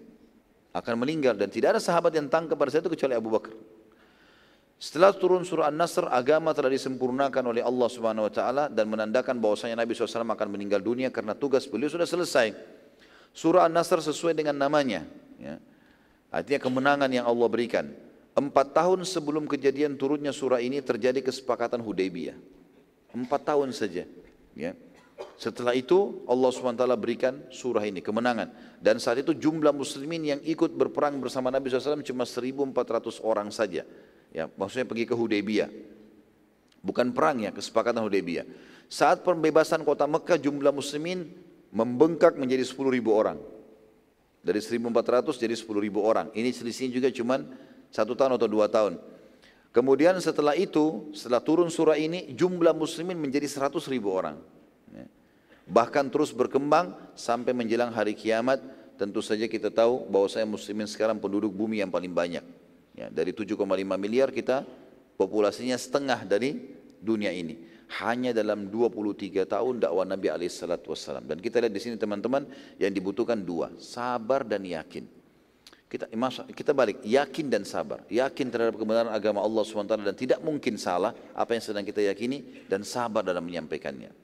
[0.74, 3.54] akan meninggal dan tidak ada sahabat yang tangkap pada saat itu kecuali Abu Bakar.
[4.82, 9.80] Setelah turun surah An-Nasr, agama telah disempurnakan oleh Allah Subhanahu wa taala dan menandakan bahwasanya
[9.80, 12.52] Nabi SAW akan meninggal dunia karena tugas beliau sudah selesai.
[13.32, 15.08] Surah An-Nasr sesuai dengan namanya,
[15.40, 15.56] ya.
[16.34, 17.94] Artinya kemenangan yang Allah berikan.
[18.34, 22.34] Empat tahun sebelum kejadian turunnya surah ini terjadi kesepakatan Hudaybiyah.
[23.14, 24.10] Empat tahun saja.
[24.58, 24.74] Ya.
[25.40, 28.80] Setelah itu Allah SWT berikan surah ini, kemenangan.
[28.80, 33.84] Dan saat itu jumlah muslimin yang ikut berperang bersama Nabi SAW cuma 1.400 orang saja.
[34.34, 35.70] Ya, maksudnya pergi ke Hudaybiyah.
[36.84, 38.46] Bukan perang ya, kesepakatan Hudaybiyah.
[38.92, 41.32] Saat pembebasan kota Mekah jumlah muslimin
[41.74, 43.38] membengkak menjadi 10.000 orang.
[44.44, 46.28] Dari 1.400 jadi 10.000 orang.
[46.36, 47.42] Ini selisihnya juga cuma
[47.94, 49.00] satu tahun atau dua tahun.
[49.74, 54.38] Kemudian setelah itu, setelah turun surah ini, jumlah muslimin menjadi 100 ribu orang.
[55.64, 58.60] Bahkan terus berkembang sampai menjelang hari kiamat,
[59.00, 62.44] tentu saja kita tahu bahwa saya muslimin sekarang penduduk bumi yang paling banyak.
[62.94, 63.58] Ya, dari 7,5
[63.98, 64.68] miliar kita
[65.16, 67.72] populasinya setengah dari dunia ini.
[68.02, 71.22] Hanya dalam 23 tahun dakwah Nabi SAW.
[71.22, 72.48] Dan kita lihat di sini teman-teman
[72.82, 75.06] yang dibutuhkan dua, sabar dan yakin.
[75.86, 76.10] Kita,
[76.50, 78.02] kita balik, yakin dan sabar.
[78.10, 82.66] Yakin terhadap kebenaran agama Allah SWT dan tidak mungkin salah apa yang sedang kita yakini
[82.66, 84.23] dan sabar dalam menyampaikannya.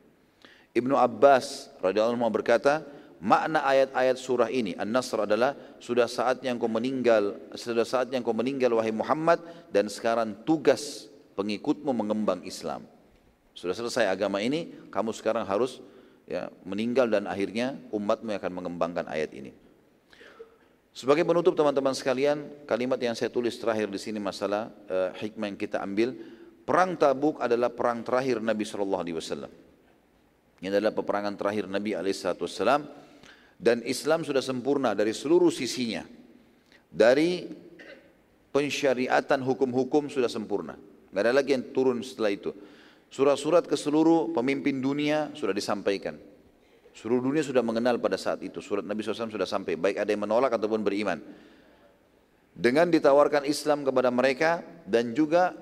[0.74, 2.86] Ibnu Abbas radhiyallahu anhu berkata,
[3.20, 8.93] makna ayat-ayat surah ini An-Nasr adalah sudah saatnya engkau meninggal, sudah saatnya engkau meninggal wahai
[8.93, 9.41] Muhammad
[9.74, 12.86] dan sekarang tugas pengikutmu mengembang Islam.
[13.57, 15.84] Sudah selesai agama ini, kamu sekarang harus
[16.30, 19.51] ya, meninggal dan akhirnya umatmu akan mengembangkan ayat ini.
[20.95, 25.59] Sebagai penutup teman-teman sekalian, kalimat yang saya tulis terakhir di sini masalah uh, hikmah yang
[25.59, 26.15] kita ambil,
[26.63, 29.51] perang Tabuk adalah perang terakhir Nabi Shallallahu Alaihi Wasallam.
[30.60, 32.84] Ini adalah peperangan terakhir Nabi Alaihissalam
[33.55, 36.03] dan Islam sudah sempurna dari seluruh sisinya.
[36.89, 37.47] Dari
[38.51, 40.76] pensyariatan hukum-hukum sudah sempurna.
[40.76, 42.51] Tidak ada lagi yang turun setelah itu.
[43.10, 46.18] Surat-surat ke seluruh pemimpin dunia sudah disampaikan.
[46.93, 48.60] Seluruh dunia sudah mengenal pada saat itu.
[48.60, 49.80] Surat Nabi SAW sudah sampai.
[49.80, 51.18] Baik ada yang menolak ataupun beriman.
[52.51, 55.55] Dengan ditawarkan Islam kepada mereka dan juga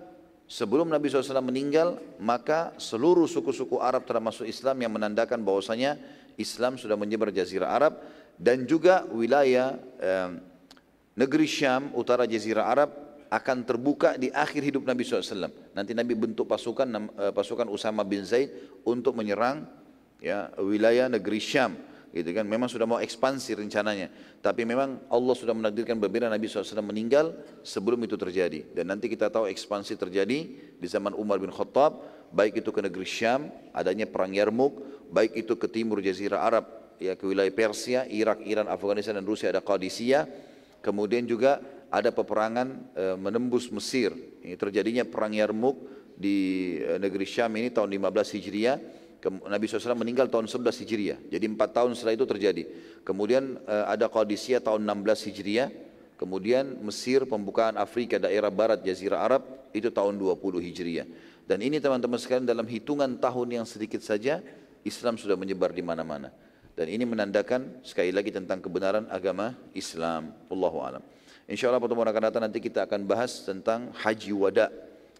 [0.48, 6.00] sebelum Nabi SAW meninggal, maka seluruh suku-suku Arab termasuk Islam yang menandakan bahwasanya
[6.40, 8.00] Islam sudah menyebar jazirah Arab
[8.40, 10.30] dan juga wilayah eh,
[11.20, 12.90] negeri Syam, utara jazirah Arab
[13.28, 15.52] akan terbuka di akhir hidup Nabi SAW.
[15.76, 19.68] Nanti Nabi bentuk pasukan eh, pasukan Usama bin Zaid untuk menyerang
[20.24, 21.76] ya wilayah negeri Syam
[22.14, 22.46] gitu kan.
[22.48, 24.12] Memang sudah mau ekspansi rencananya.
[24.40, 26.28] Tapi memang Allah sudah menakdirkan berbeda.
[26.32, 28.68] Nabi SAW meninggal sebelum itu terjadi.
[28.72, 30.40] Dan nanti kita tahu ekspansi terjadi
[30.78, 32.18] di zaman Umar bin Khattab.
[32.28, 36.66] Baik itu ke negeri Syam adanya perang Yarmuk baik itu ke timur Jazirah Arab
[37.00, 40.28] ya ke wilayah Persia Irak Iran Afghanistan dan Rusia ada Qadisiyah.
[40.84, 44.14] Kemudian juga ada peperangan e, menembus Mesir.
[44.44, 45.76] Ini terjadinya perang Yarmuk
[46.16, 48.78] di e, negeri Syam ini tahun 15 Hijriah
[49.26, 51.20] Nabi SAW meninggal tahun 11 Hijriah.
[51.34, 52.64] Jadi empat tahun setelah itu terjadi.
[53.02, 55.70] Kemudian eh, ada Qadisiyah tahun 16 Hijriah.
[56.18, 61.06] Kemudian Mesir pembukaan Afrika daerah barat Jazirah Arab itu tahun 20 Hijriah.
[61.46, 64.42] Dan ini teman-teman sekalian dalam hitungan tahun yang sedikit saja
[64.82, 66.34] Islam sudah menyebar di mana-mana.
[66.78, 70.34] Dan ini menandakan sekali lagi tentang kebenaran agama Islam.
[70.50, 71.02] Allahu alam.
[71.48, 74.68] Insyaallah pertemuan akan datang nanti kita akan bahas tentang haji wada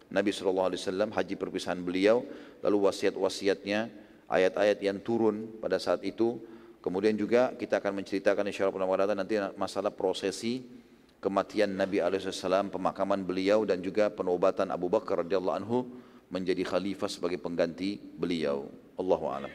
[0.08, 0.72] Nabi SAW,
[1.12, 2.24] haji perpisahan beliau,
[2.64, 3.92] lalu wasiat-wasiatnya,
[4.28, 6.40] ayat-ayat yang turun pada saat itu.
[6.80, 10.64] Kemudian juga kita akan menceritakan insya Allah nanti masalah prosesi
[11.18, 15.78] kematian Nabi SAW, pemakaman beliau dan juga penobatan Abu Bakar radhiyallahu anhu
[16.30, 18.68] menjadi khalifah sebagai pengganti beliau.
[18.98, 19.52] Allahu a'lam.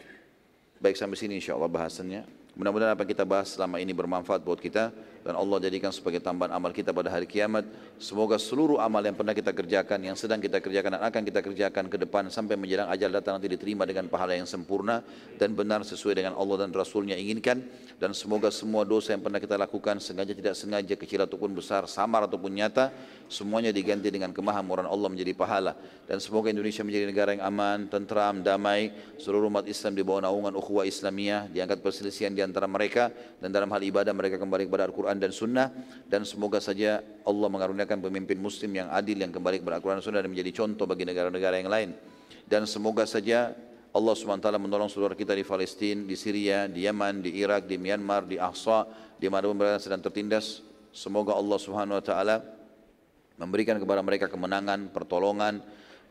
[0.83, 2.27] Baik sampai sini insya Allah bahasannya.
[2.53, 4.93] Mudah-mudahan apa yang kita bahas selama ini bermanfaat buat kita
[5.23, 7.63] dan Allah jadikan sebagai tambahan amal kita pada hari kiamat.
[7.95, 11.87] Semoga seluruh amal yang pernah kita kerjakan, yang sedang kita kerjakan dan akan kita kerjakan
[11.87, 14.99] ke depan sampai menjelang ajal datang nanti diterima dengan pahala yang sempurna
[15.39, 17.63] dan benar sesuai dengan Allah dan Rasulnya inginkan.
[17.95, 22.27] Dan semoga semua dosa yang pernah kita lakukan sengaja tidak sengaja, kecil ataupun besar, samar
[22.27, 22.91] ataupun nyata,
[23.31, 25.79] semuanya diganti dengan kemahamuran Allah menjadi pahala.
[26.03, 30.51] Dan semoga Indonesia menjadi negara yang aman, tentram, damai, seluruh umat Islam di bawah naungan
[30.59, 33.07] ukhuwah Islamiyah, diangkat perselisihan di antara mereka
[33.39, 35.67] dan dalam hal ibadah mereka kembali kepada Al-Quran Al-Quran dan Sunnah
[36.09, 40.21] dan semoga saja Allah mengaruniakan pemimpin muslim yang adil yang kembali kepada Al-Quran dan Sunnah
[40.25, 41.89] dan menjadi contoh bagi negara-negara yang lain
[42.49, 43.53] dan semoga saja
[43.93, 48.25] Allah SWT menolong saudara kita di Palestina, di Syria, di Yaman, di Irak, di Myanmar,
[48.25, 48.89] di Ahsa,
[49.21, 50.65] di mana mereka sedang tertindas.
[50.89, 52.41] Semoga Allah Subhanahu Wa Taala
[53.37, 55.61] memberikan kepada mereka kemenangan, pertolongan,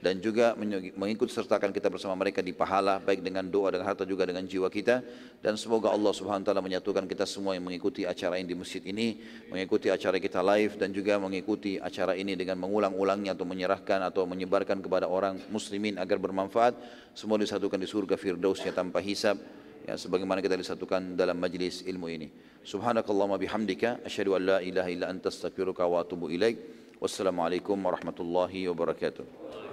[0.03, 0.59] dan juga
[0.99, 4.67] mengikut sertakan kita bersama mereka di pahala baik dengan doa dengan harta juga dengan jiwa
[4.67, 4.99] kita.
[5.39, 8.83] Dan semoga Allah Subhanahu wa taala menyatukan kita semua yang mengikuti acara ini di masjid
[8.83, 14.27] ini mengikuti acara kita live dan juga mengikuti acara ini dengan mengulang-ulangnya atau menyerahkan atau
[14.27, 16.75] menyebarkan kepada orang muslimin agar bermanfaat.
[17.15, 19.39] Semua disatukan di surga firdausnya tanpa hisab
[19.87, 22.27] ya sebagaimana kita disatukan dalam majlis ilmu ini.
[22.67, 26.59] Subhanakallahumma bihamdika asyhadu an la ilaha illa anta astaghfiruka wa atubu ilaik.
[26.99, 29.72] Wassalamualaikum warahmatullahi wabarakatuh